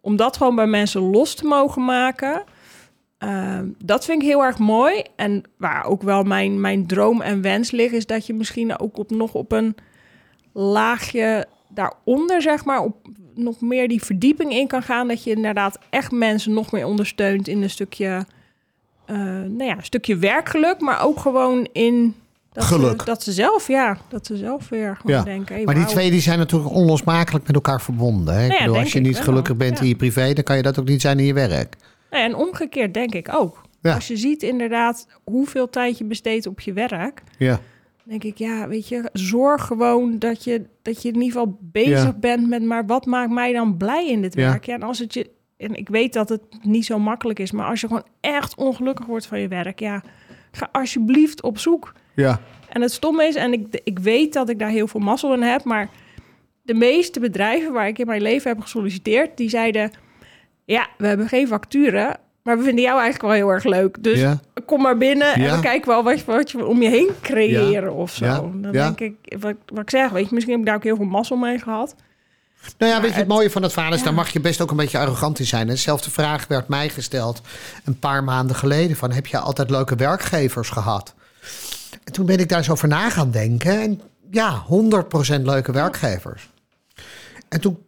om 0.01 0.17
dat 0.17 0.37
gewoon 0.37 0.55
bij 0.55 0.67
mensen 0.67 1.01
los 1.01 1.35
te 1.35 1.47
mogen 1.47 1.85
maken... 1.85 2.45
ehm, 3.19 3.67
dat 3.85 4.05
vind 4.05 4.23
ik 4.23 4.29
heel 4.29 4.45
erg 4.45 4.59
mooi. 4.59 5.03
En 5.17 5.43
waar 5.57 5.85
ook 5.85 6.03
wel 6.03 6.23
mijn, 6.23 6.61
mijn 6.61 6.87
droom 6.87 7.21
en 7.21 7.43
wens 7.43 7.71
ligt... 7.71 7.93
is 7.95 8.07
dat 8.07 8.27
je 8.27 8.35
misschien 8.35 8.79
ook 8.79 8.99
op, 8.99 9.11
nog 9.11 9.35
op 9.35 9.53
een 9.53 9.75
laagje 10.53 11.47
daaronder, 11.69 12.43
zeg 12.43 12.65
maar... 12.65 12.81
Op, 12.81 12.97
nog 13.35 13.61
meer 13.61 13.89
die 13.89 14.03
verdieping 14.05 14.53
in 14.53 14.67
kan 14.67 14.83
gaan. 14.83 15.09
Dat 15.09 15.25
je 15.25 15.31
inderdaad 15.31 15.79
echt 15.91 16.13
mensen 16.13 16.53
nog 16.53 16.73
meer 16.73 16.87
ondersteunt 16.87 17.49
in 17.49 17.63
een 17.63 17.71
stukje... 17.71 18.27
eh, 19.07 19.17
nou 19.17 19.65
ja, 19.65 19.77
een 19.77 19.85
stukje 19.85 20.17
werkgeluk, 20.17 20.81
maar 20.81 21.03
ook 21.05 21.21
gewoon 21.21 21.69
in... 21.73 22.15
Dat 22.53 22.65
Geluk. 22.65 23.01
Ze, 23.01 23.05
dat 23.07 23.23
ze 23.23 23.33
zelf, 23.33 23.69
ja, 23.69 23.97
dat 24.09 24.27
ze 24.27 24.37
zelf 24.37 24.69
weer 24.69 24.97
gewoon 25.01 25.17
Ja. 25.17 25.23
denken... 25.25 25.55
hey, 25.55 25.65
maar 25.65 25.75
die 25.75 25.85
twee 25.85 26.11
die 26.11 26.21
zijn 26.21 26.39
natuurlijk 26.39 26.71
onlosmakelijk 26.75 27.47
met 27.47 27.55
elkaar 27.55 27.81
verbonden. 27.81 28.35
Hè? 28.35 28.45
Ik 28.47 28.53
ja, 28.53 28.59
bedoel, 28.59 28.79
als 28.79 28.93
je 28.93 29.01
niet 29.01 29.15
wel. 29.15 29.23
gelukkig 29.23 29.57
bent 29.57 29.77
Ja. 29.77 29.83
in 29.83 29.89
je 29.89 29.97
privé, 29.97 30.33
dan 30.33 30.45
kan 30.45 30.57
je 30.57 30.63
dat 30.63 30.79
ook 30.79 30.89
niet 30.89 31.01
zijn 31.01 31.19
in 31.19 31.25
je 31.25 31.33
werk. 31.33 31.77
En 32.11 32.35
omgekeerd 32.35 32.94
denk 32.94 33.14
ik 33.14 33.35
ook. 33.35 33.62
Ja. 33.81 33.94
Als 33.94 34.07
je 34.09 34.16
ziet 34.16 34.42
inderdaad 34.42 35.07
hoeveel 35.25 35.71
tijd 35.71 35.99
je 35.99 36.05
besteedt 36.05 36.47
op 36.47 36.61
je 36.61 36.73
werk, 36.73 37.23
Ja, 37.38 37.61
denk 38.05 38.25
ik, 38.25 38.38
ja, 38.38 38.68
weet 38.68 38.88
je, 38.88 39.09
zorg 39.12 39.66
gewoon 39.66 40.18
dat 40.18 40.44
je, 40.44 40.64
dat 40.83 41.03
je 41.03 41.09
in 41.09 41.14
ieder 41.14 41.31
geval 41.31 41.59
bezig 41.61 42.03
Ja. 42.05 42.12
bent 42.12 42.49
met, 42.49 42.62
maar 42.62 42.87
wat 42.87 43.07
maakt 43.07 43.31
mij 43.31 43.53
dan 43.53 43.77
blij 43.77 44.09
in 44.09 44.23
dit 44.23 44.35
werk? 44.35 44.64
Ja, 44.66 44.75
en 44.75 44.83
als 44.83 44.99
het 44.99 45.14
je, 45.14 45.31
en 45.57 45.75
ik 45.75 45.88
weet 45.88 46.12
dat 46.12 46.29
het 46.29 46.42
niet 46.62 46.85
zo 46.85 46.99
makkelijk 46.99 47.38
is, 47.38 47.51
maar 47.53 47.66
als 47.66 47.81
je 47.81 47.87
gewoon 47.87 48.07
echt 48.21 48.55
ongelukkig 48.57 49.07
wordt 49.07 49.27
van 49.27 49.40
je 49.40 49.49
werk, 49.49 49.81
ja, 49.81 50.03
ga 50.53 50.68
alsjeblieft 50.73 51.42
op 51.42 51.59
zoek. 51.59 51.92
ja. 52.14 52.40
En 52.68 52.81
het 52.83 52.92
stomme 52.92 53.25
is, 53.25 53.35
en 53.35 53.53
ik, 53.53 53.81
ik 53.85 53.99
weet 53.99 54.33
dat 54.33 54.49
ik 54.49 54.59
daar 54.59 54.68
heel 54.71 54.88
veel 54.88 55.01
mazzel 55.01 55.35
in 55.35 55.42
heb, 55.42 55.64
maar 55.64 55.88
de 56.62 56.75
meeste 56.75 57.21
bedrijven 57.21 57.73
waar 57.73 57.88
ik 57.88 57.99
in 57.99 58.07
mijn 58.07 58.23
leven 58.23 58.51
heb 58.51 58.61
gesolliciteerd, 58.61 59.37
die 59.37 59.49
zeiden: 59.49 59.90
Ja, 60.69 60.87
we 60.99 61.07
hebben 61.07 61.29
geen 61.29 61.47
facturen, 61.47 62.17
maar 62.43 62.59
we 62.59 62.65
vinden 62.65 62.85
jou 62.85 63.01
eigenlijk 63.01 63.23
wel 63.23 63.33
heel 63.45 63.55
erg 63.55 63.65
leuk. 63.65 64.03
Dus 64.03 64.19
Ja. 64.19 64.41
kom 64.67 64.83
maar 64.83 64.97
binnen 64.99 65.35
en 65.35 65.43
Ja. 65.43 65.55
we 65.55 65.61
kijken 65.61 65.89
wel 65.89 66.03
wat 66.03 66.19
je, 66.19 66.25
wat 66.25 66.51
je 66.51 66.67
om 66.67 66.83
je 66.83 66.89
heen 66.89 67.11
creëren 67.23 67.93
of 67.95 68.15
zo. 68.15 68.25
Ja. 68.25 68.35
Dan 68.41 68.69
Ja. 68.73 68.91
denk 68.91 69.01
ik, 69.01 69.37
wat, 69.41 69.55
wat 69.67 69.83
ik 69.83 69.91
zeg, 69.91 70.11
weet 70.11 70.29
je, 70.29 70.35
misschien 70.35 70.53
heb 70.55 70.61
ik 70.63 70.67
daar 70.69 70.77
ook 70.77 70.83
heel 70.85 70.97
veel 70.97 71.05
mazzel 71.05 71.37
mee 71.37 71.59
gehad. 71.59 71.95
Nou 72.79 72.93
ja, 72.93 72.97
weet 73.01 73.11
je, 73.11 73.17
het 73.17 73.27
het- 73.27 73.29
mooie 73.35 73.51
van 73.51 73.63
het 73.63 73.73
verhaal 73.73 73.93
is, 73.93 73.99
ja. 73.99 74.05
daar 74.05 74.15
mag 74.15 74.29
je 74.29 74.41
best 74.41 74.61
ook 74.61 74.71
een 74.71 74.77
beetje 74.77 74.99
arrogant 74.99 75.39
in 75.39 75.47
zijn. 75.47 75.67
Dezelfde 75.67 76.11
vraag 76.11 76.47
werd 76.47 76.69
mij 76.69 76.89
gesteld 76.89 77.41
een 77.85 77.99
paar 77.99 78.25
maanden 78.25 78.57
geleden. 78.57 78.97
Van, 78.97 79.11
heb 79.13 79.27
je 79.27 79.39
altijd 79.39 79.71
leuke 79.71 79.95
werkgevers 79.97 80.69
gehad? 80.71 81.15
En 82.05 82.13
toen 82.13 82.27
ben 82.27 82.39
ik 82.39 82.49
daar 82.49 82.65
zo 82.65 82.73
over 82.73 82.89
na 82.89 83.11
gaan 83.11 83.31
denken. 83.31 83.81
En 83.81 84.01
ja, 84.31 84.63
100% 84.67 85.47
leuke 85.47 85.73
werkgevers. 85.73 86.49
En 87.49 87.61
toen 87.61 87.79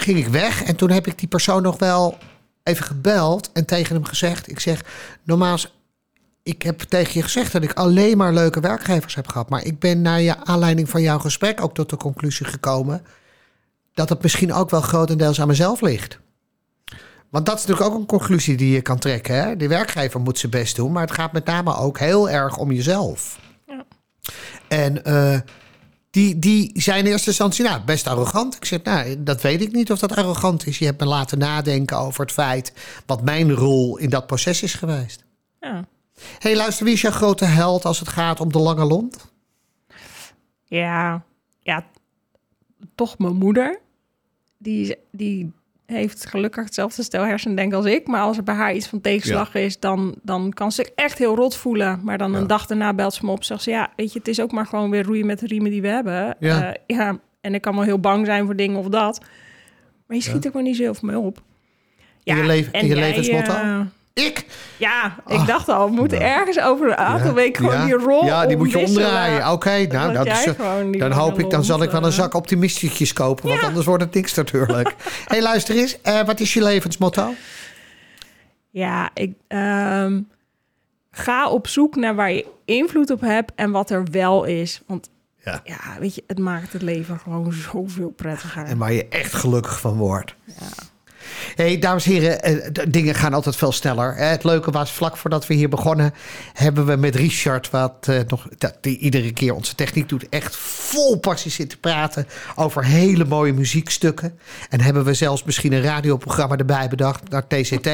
ging 0.00 0.18
ik 0.18 0.28
weg 0.28 0.62
en 0.62 0.76
toen 0.76 0.90
heb 0.90 1.06
ik 1.06 1.18
die 1.18 1.28
persoon 1.28 1.62
nog 1.62 1.78
wel 1.78 2.18
even 2.62 2.84
gebeld 2.84 3.52
en 3.52 3.64
tegen 3.64 3.94
hem 3.94 4.04
gezegd. 4.04 4.50
Ik 4.50 4.60
zeg, 4.60 4.84
normaal, 5.22 5.58
ik 6.42 6.62
heb 6.62 6.80
tegen 6.80 7.12
je 7.14 7.22
gezegd 7.22 7.52
dat 7.52 7.62
ik 7.62 7.72
alleen 7.72 8.16
maar 8.16 8.32
leuke 8.32 8.60
werkgevers 8.60 9.14
heb 9.14 9.28
gehad. 9.28 9.48
Maar 9.48 9.64
ik 9.64 9.78
ben 9.78 10.02
naar 10.02 10.20
je 10.20 10.44
aanleiding 10.44 10.90
van 10.90 11.02
jouw 11.02 11.18
gesprek 11.18 11.62
ook 11.62 11.74
tot 11.74 11.90
de 11.90 11.96
conclusie 11.96 12.46
gekomen 12.46 13.06
dat 13.94 14.08
het 14.08 14.22
misschien 14.22 14.52
ook 14.52 14.70
wel 14.70 14.80
grotendeels 14.80 15.40
aan 15.40 15.46
mezelf 15.46 15.80
ligt. 15.80 16.18
Want 17.30 17.46
dat 17.46 17.58
is 17.58 17.66
natuurlijk 17.66 17.94
ook 17.94 18.00
een 18.00 18.06
conclusie 18.06 18.56
die 18.56 18.72
je 18.72 18.82
kan 18.82 18.98
trekken. 18.98 19.34
Hè? 19.34 19.56
De 19.56 19.68
werkgever 19.68 20.20
moet 20.20 20.38
zijn 20.38 20.52
best 20.52 20.76
doen, 20.76 20.92
maar 20.92 21.02
het 21.02 21.14
gaat 21.14 21.32
met 21.32 21.44
name 21.44 21.76
ook 21.76 21.98
heel 21.98 22.30
erg 22.30 22.56
om 22.56 22.72
jezelf. 22.72 23.38
Ja. 23.66 23.84
En 24.68 25.04
eh, 25.04 25.38
die, 26.16 26.38
die 26.38 26.70
zijn 26.74 27.04
in 27.04 27.10
eerste 27.10 27.28
instantie 27.28 27.64
nou, 27.64 27.80
best 27.84 28.06
arrogant. 28.06 28.56
Ik 28.56 28.64
zeg, 28.64 28.82
nou, 28.82 29.22
dat 29.22 29.42
weet 29.42 29.60
ik 29.60 29.72
niet 29.72 29.90
of 29.90 29.98
dat 29.98 30.16
arrogant 30.16 30.66
is. 30.66 30.78
Je 30.78 30.84
hebt 30.84 31.00
me 31.00 31.06
laten 31.06 31.38
nadenken 31.38 31.98
over 31.98 32.20
het 32.20 32.32
feit 32.32 32.72
wat 33.06 33.22
mijn 33.22 33.52
rol 33.52 33.96
in 33.96 34.10
dat 34.10 34.26
proces 34.26 34.62
is 34.62 34.74
geweest. 34.74 35.24
Ja. 35.60 35.74
Hé, 36.14 36.22
hey, 36.38 36.56
luister, 36.56 36.84
wie 36.84 36.94
is 36.94 37.00
jouw 37.00 37.10
grote 37.10 37.44
held 37.44 37.84
als 37.84 37.98
het 37.98 38.08
gaat 38.08 38.40
om 38.40 38.52
de 38.52 38.58
lange 38.58 38.84
lont? 38.84 39.32
Ja, 40.64 41.24
ja, 41.62 41.86
toch 42.94 43.18
mijn 43.18 43.36
moeder. 43.36 43.80
Die, 44.58 44.96
die 45.10 45.52
heeft 45.86 46.26
gelukkig 46.26 46.64
hetzelfde 46.64 47.02
stel 47.02 47.24
hersendenk 47.24 47.72
als 47.72 47.84
ik. 47.84 48.06
Maar 48.06 48.20
als 48.20 48.36
er 48.36 48.42
bij 48.42 48.54
haar 48.54 48.74
iets 48.74 48.86
van 48.86 49.00
tegenslag 49.00 49.54
is, 49.54 49.80
dan, 49.80 50.14
dan 50.22 50.52
kan 50.52 50.72
ze 50.72 50.92
echt 50.94 51.18
heel 51.18 51.34
rot 51.36 51.56
voelen. 51.56 52.00
Maar 52.02 52.18
dan 52.18 52.32
Ja. 52.32 52.38
een 52.38 52.46
dag 52.46 52.66
daarna 52.66 52.94
belt 52.94 53.14
ze 53.14 53.24
me 53.24 53.30
op. 53.30 53.44
Zegt 53.44 53.62
ze, 53.62 53.70
ja, 53.70 53.90
weet 53.96 54.12
je, 54.12 54.18
het 54.18 54.28
is 54.28 54.40
ook 54.40 54.52
maar 54.52 54.66
gewoon 54.66 54.90
weer 54.90 55.04
roeien 55.04 55.26
met 55.26 55.38
de 55.38 55.46
riemen 55.46 55.70
die 55.70 55.82
we 55.82 55.88
hebben. 55.88 56.36
Ja. 56.40 56.72
Eh, 56.74 56.96
ja, 56.96 57.18
en 57.40 57.54
ik 57.54 57.60
kan 57.62 57.74
wel 57.74 57.84
heel 57.84 57.98
bang 58.00 58.26
zijn 58.26 58.44
voor 58.44 58.56
dingen 58.56 58.78
of 58.78 58.86
dat. 58.88 59.20
Maar 60.06 60.16
je 60.16 60.22
schiet 60.22 60.46
ook 60.46 60.52
maar 60.52 60.62
niet 60.62 60.76
zoveel 60.76 61.08
mee 61.08 61.18
op. 61.18 61.42
In 62.24 62.36
je 62.36 62.44
leven- 62.44 62.72
in 62.72 62.86
je 62.86 62.94
jij, 62.94 63.08
levensmotto? 63.08 63.52
eh, 63.52 63.80
Ik? 64.24 64.44
ja, 64.76 65.16
ik 65.26 65.32
Ah, 65.38 65.46
dacht 65.46 65.68
al, 65.68 65.86
we 65.88 65.92
moeten 65.94 66.18
nou. 66.18 66.30
ergens 66.30 66.60
over 66.60 66.86
een 66.88 66.96
aantal 66.96 67.28
Ja, 67.28 67.34
weken 67.34 67.64
gewoon 67.64 67.80
ja. 67.80 67.84
die 67.84 67.94
rol 68.06 68.24
Ja, 68.24 68.46
die 68.46 68.56
moet 68.56 68.70
je 68.70 68.78
omdraaien. 68.78 69.52
Oké, 69.52 69.86
nou, 69.86 70.12
Dat 70.12 70.26
is, 70.26 70.32
gewoon 70.56 70.90
die 70.90 71.00
dan 71.00 71.08
lange 71.08 71.22
hoop 71.22 71.38
ik, 71.38 71.50
dan 71.50 71.64
zal 71.64 71.82
ik 71.82 71.90
wel 71.90 72.00
een 72.02 72.06
eh, 72.08 72.12
zak 72.14 72.34
optimistisches 72.34 73.12
kopen, 73.12 73.48
want 73.48 73.60
Ja. 73.60 73.66
anders 73.66 73.86
wordt 73.86 74.02
het 74.02 74.14
niks 74.14 74.34
natuurlijk. 74.34 74.88
Hé, 74.88 75.04
hey, 75.34 75.42
luister 75.42 75.76
eens, 75.76 76.00
eh, 76.02 76.22
wat 76.22 76.40
is 76.40 76.54
je 76.54 76.62
levensmotto? 76.62 77.34
Ja, 78.70 79.10
ik 79.14 79.32
ehm, 79.48 80.20
ga 81.10 81.48
op 81.48 81.66
zoek 81.68 81.96
naar 81.96 82.14
waar 82.14 82.32
je 82.32 82.46
invloed 82.64 83.10
op 83.10 83.20
hebt 83.20 83.52
en 83.54 83.70
wat 83.70 83.90
er 83.90 84.04
wel 84.10 84.44
is. 84.44 84.82
Want 84.86 85.10
Ja. 85.44 85.60
Ja, 85.64 85.78
weet 86.00 86.14
je, 86.14 86.24
het 86.26 86.38
maakt 86.38 86.72
het 86.72 86.82
leven 86.82 87.18
gewoon 87.18 87.52
zoveel 87.52 88.10
prettiger. 88.16 88.64
En 88.64 88.78
waar 88.78 88.92
je 88.92 89.08
echt 89.08 89.32
gelukkig 89.34 89.80
van 89.80 89.96
wordt. 89.96 90.34
Hey, 91.54 91.78
dames 91.78 92.06
en 92.06 92.12
heren, 92.12 92.42
eh, 92.42 92.84
dingen 92.88 93.14
gaan 93.14 93.34
altijd 93.34 93.56
veel 93.56 93.72
sneller. 93.72 94.16
Het 94.16 94.44
leuke 94.44 94.70
was, 94.70 94.92
vlak 94.92 95.16
voordat 95.16 95.46
we 95.46 95.54
hier 95.54 95.68
begonnen, 95.68 96.14
hebben 96.52 96.86
we 96.86 96.96
met 96.96 97.14
Richard, 97.14 97.70
wat 97.70 98.06
eh, 98.08 98.20
nog, 98.26 98.48
die 98.80 98.98
iedere 98.98 99.32
keer 99.32 99.54
onze 99.54 99.74
techniek 99.74 100.08
doet, 100.08 100.28
echt 100.28 100.56
vol 100.56 101.18
passie 101.18 101.50
zitten 101.50 101.80
praten 101.80 102.26
over 102.54 102.84
hele 102.84 103.24
mooie 103.24 103.52
muziekstukken. 103.52 104.38
En 104.70 104.80
hebben 104.80 105.04
we 105.04 105.14
zelfs 105.14 105.44
misschien 105.44 105.72
een 105.72 105.82
radioprogramma 105.82 106.56
erbij 106.56 106.88
bedacht, 106.88 107.28
naar 107.28 107.46
TCT. 107.46 107.88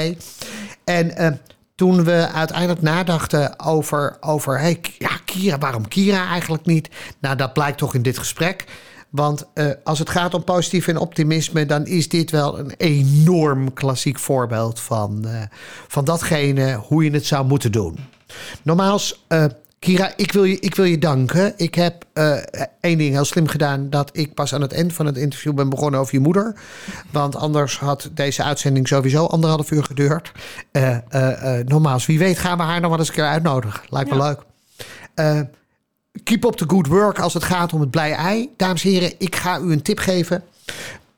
En 0.85 1.17
eh, 1.17 1.33
toen 1.75 2.05
we 2.05 2.29
uiteindelijk 2.33 2.83
nadachten 2.83 3.61
over, 3.61 4.17
over 4.21 4.61
hey, 4.61 4.81
ja, 4.99 5.11
Kira, 5.25 5.59
waarom 5.59 5.89
Kira 5.89 6.29
eigenlijk 6.29 6.67
niet? 6.67 6.89
Nou, 7.21 7.37
dat 7.37 7.53
blijkt 7.53 7.79
toch 7.79 7.95
in 7.95 8.03
dit 8.03 8.19
gesprek. 8.19 8.65
Want 9.13 9.47
eh, 9.55 9.67
als 9.85 9.99
het 9.99 10.11
gaat 10.11 10.35
om 10.35 10.45
positief 10.45 10.89
en 10.89 10.97
optimisme, 10.97 11.67
dan 11.67 11.87
is 11.87 12.09
dit 12.09 12.31
wel 12.31 12.59
een 12.59 12.73
enorm 12.77 13.73
klassiek 13.73 14.19
voorbeeld 14.19 14.81
van, 14.81 15.27
eh, 15.27 15.43
van 15.89 16.05
datgene 16.05 16.75
hoe 16.75 17.05
je 17.05 17.11
het 17.11 17.27
zou 17.27 17.47
moeten 17.47 17.73
doen. 17.73 17.99
Nogmaals, 18.63 19.25
eh, 19.29 19.45
Kira, 19.79 20.13
ik 20.17 20.33
wil, 20.33 20.45
je, 20.45 20.59
ik 20.61 20.75
wil 20.75 20.85
je 20.85 20.99
danken. 20.99 21.53
Ik 21.57 21.75
heb 21.75 22.05
één 22.81 22.99
ding 22.99 23.13
heel 23.13 23.25
slim 23.25 23.47
gedaan: 23.47 23.91
dat 23.91 24.11
ik 24.13 24.35
pas 24.35 24.55
aan 24.55 24.61
het 24.61 24.73
eind 24.73 24.93
van 24.93 25.07
het 25.07 25.17
interview 25.17 25.55
ben 25.55 25.69
begonnen 25.69 26.01
over 26.01 26.15
je 26.15 26.21
moeder. 26.21 26.55
Want 27.11 27.37
anders 27.37 27.79
had 27.79 28.11
deze 28.15 28.43
uitzending 28.43 28.89
sowieso 28.89 29.27
anderhalf 29.27 29.71
uur 29.71 29.85
geduurd. 29.85 30.33
Nogmaals, 31.65 32.07
wie 32.07 32.19
weet 32.19 32.39
gaan 32.39 32.57
we 32.59 32.63
haar 32.65 32.81
nog 32.81 32.91
wel 32.91 32.99
eens 32.99 33.09
een 33.09 33.15
keer 33.15 33.25
uitnodigen. 33.25 33.81
Lijkt 33.89 34.11
me 34.11 34.17
Ja. 34.17 34.37
leuk. 35.15 35.51
Keep 36.23 36.45
up 36.45 36.53
the 36.53 36.65
good 36.67 36.87
work 36.87 37.19
als 37.19 37.35
het 37.35 37.45
gaat 37.45 37.73
om 37.73 37.81
het 37.81 37.91
blij 37.91 38.13
ei. 38.13 38.51
Dames 38.57 38.85
en 38.85 38.91
heren, 38.91 39.13
ik 39.19 39.37
ga 39.37 39.59
u 39.59 39.73
een 39.73 39.83
tip 39.83 39.99
geven. 39.99 40.45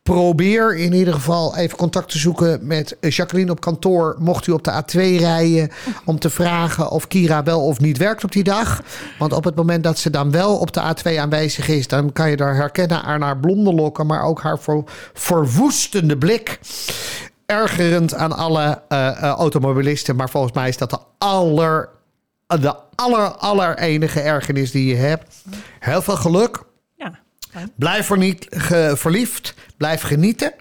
Probeer 0.03 0.77
in 0.77 0.93
ieder 0.93 1.15
geval 1.15 1.57
even 1.57 1.77
contact 1.77 2.11
te 2.11 2.19
zoeken 2.19 2.67
met 2.67 2.97
Jacqueline 3.01 3.51
op 3.51 3.61
kantoor. 3.61 4.17
Mocht 4.19 4.47
u 4.47 4.53
op 4.53 4.65
de 4.65 4.83
A2 4.83 4.99
rijden 5.19 5.71
om 6.05 6.19
te 6.19 6.31
vragen 6.31 6.91
of 6.91 7.07
Kira 7.07 7.43
wel 7.43 7.65
of 7.67 7.81
niet 7.81 7.99
werkt 7.99 8.25
op 8.25 8.33
die 8.33 8.45
dag. 8.45 8.83
Want 9.19 9.33
op 9.33 9.45
het 9.45 9.55
moment 9.55 9.85
dat 9.85 9.99
ze 9.99 10.11
dan 10.11 10.31
wel 10.31 10.57
op 10.57 10.73
de 10.73 10.81
A2 10.81 11.19
aanwezig 11.19 11.69
is, 11.69 11.89
dan 11.89 12.13
kan 12.13 12.31
je 12.31 12.37
daar 12.37 12.55
herkennen 12.55 13.03
aan 13.03 13.23
haar 13.23 13.39
blonde 13.39 13.73
lokken, 13.73 14.07
maar 14.07 14.23
ook 14.23 14.41
haar 14.41 14.59
ver, 14.59 14.83
verwoestende 15.13 16.19
blik. 16.19 16.59
Ergerend 17.47 18.15
aan 18.15 18.33
alle 18.33 18.83
eh, 18.89 19.09
eh, 19.09 19.17
automobilisten, 19.31 20.17
maar 20.17 20.31
volgens 20.31 20.53
mij 20.53 20.69
is 20.69 20.77
dat 20.77 20.91
de 20.91 20.99
aller, 21.19 21.89
de 22.61 22.75
aller, 22.95 23.29
aller 23.31 23.79
enige 23.79 24.21
ergernis 24.21 24.71
die 24.71 24.87
je 24.87 24.95
hebt. 24.95 25.35
Heel 25.81 26.03
veel 26.03 26.17
geluk. 26.17 26.63
Ja. 26.97 27.19
Blijf 27.77 28.11
er 28.11 28.19
niet 28.19 28.47
verliefd. 28.95 29.55
Blijf 29.77 30.03
genieten. 30.03 30.53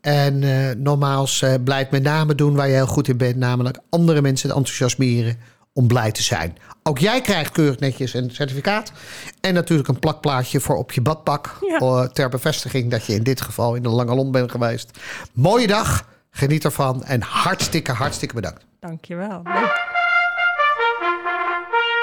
En 0.00 0.42
eh 0.42 0.76
nogmaals, 0.76 1.42
eh, 1.42 1.54
blijf 1.64 1.90
met 1.90 2.02
name 2.02 2.34
doen 2.34 2.54
waar 2.54 2.68
je 2.68 2.74
heel 2.74 2.86
goed 2.86 3.08
in 3.08 3.16
bent. 3.16 3.36
Namelijk 3.36 3.78
andere 3.90 4.20
mensen 4.22 4.50
enthousiasmeren 4.50 5.36
om 5.72 5.86
blij 5.86 6.12
te 6.12 6.22
zijn. 6.22 6.56
Ook 6.82 6.98
jij 6.98 7.20
krijgt 7.20 7.52
keurig 7.52 7.78
netjes 7.78 8.14
een 8.14 8.30
certificaat. 8.30 8.92
En 9.40 9.54
natuurlijk 9.54 9.88
een 9.88 9.98
plakplaatje 9.98 10.60
voor 10.60 10.76
op 10.76 10.92
je 10.92 11.00
badpak. 11.00 11.56
Ja. 11.60 11.78
eh, 11.78 12.02
ter 12.04 12.28
bevestiging 12.28 12.90
dat 12.90 13.06
je 13.06 13.14
in 13.14 13.22
dit 13.22 13.40
geval 13.40 13.74
in 13.74 13.82
de 13.82 13.88
Lange 13.88 14.14
Lont 14.14 14.32
bent 14.32 14.50
geweest. 14.50 14.98
Mooie 15.32 15.66
dag. 15.66 16.08
Geniet 16.30 16.64
ervan. 16.64 17.04
En 17.04 17.22
hartstikke, 17.22 17.92
hartstikke 17.92 18.34
bedankt. 18.34 18.64
dankjewel. 18.80 19.40
Leuk. 19.44 19.97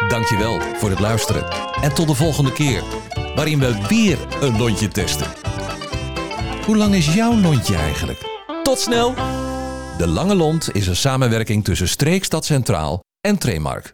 Dankjewel 0.07 0.61
voor 0.61 0.89
het 0.89 0.99
luisteren. 0.99 1.45
En 1.81 1.93
tot 1.93 2.07
de 2.07 2.13
volgende 2.13 2.53
keer, 2.53 2.83
waarin 3.35 3.59
we 3.59 3.85
weer 3.87 4.17
een 4.41 4.57
lontje 4.57 4.87
testen. 4.87 5.27
Hoe 6.65 6.77
lang 6.77 6.95
is 6.95 7.13
jouw 7.13 7.39
lontje 7.39 7.75
eigenlijk? 7.75 8.19
Tot 8.63 8.79
snel! 8.79 9.13
De 9.97 10.07
Lange 10.07 10.35
Lont 10.35 10.69
is 10.75 10.87
een 10.87 10.95
samenwerking 10.95 11.63
tussen 11.63 11.87
Streekstad 11.87 12.45
Centraal 12.45 12.99
en 13.21 13.37
Tremark. 13.37 13.93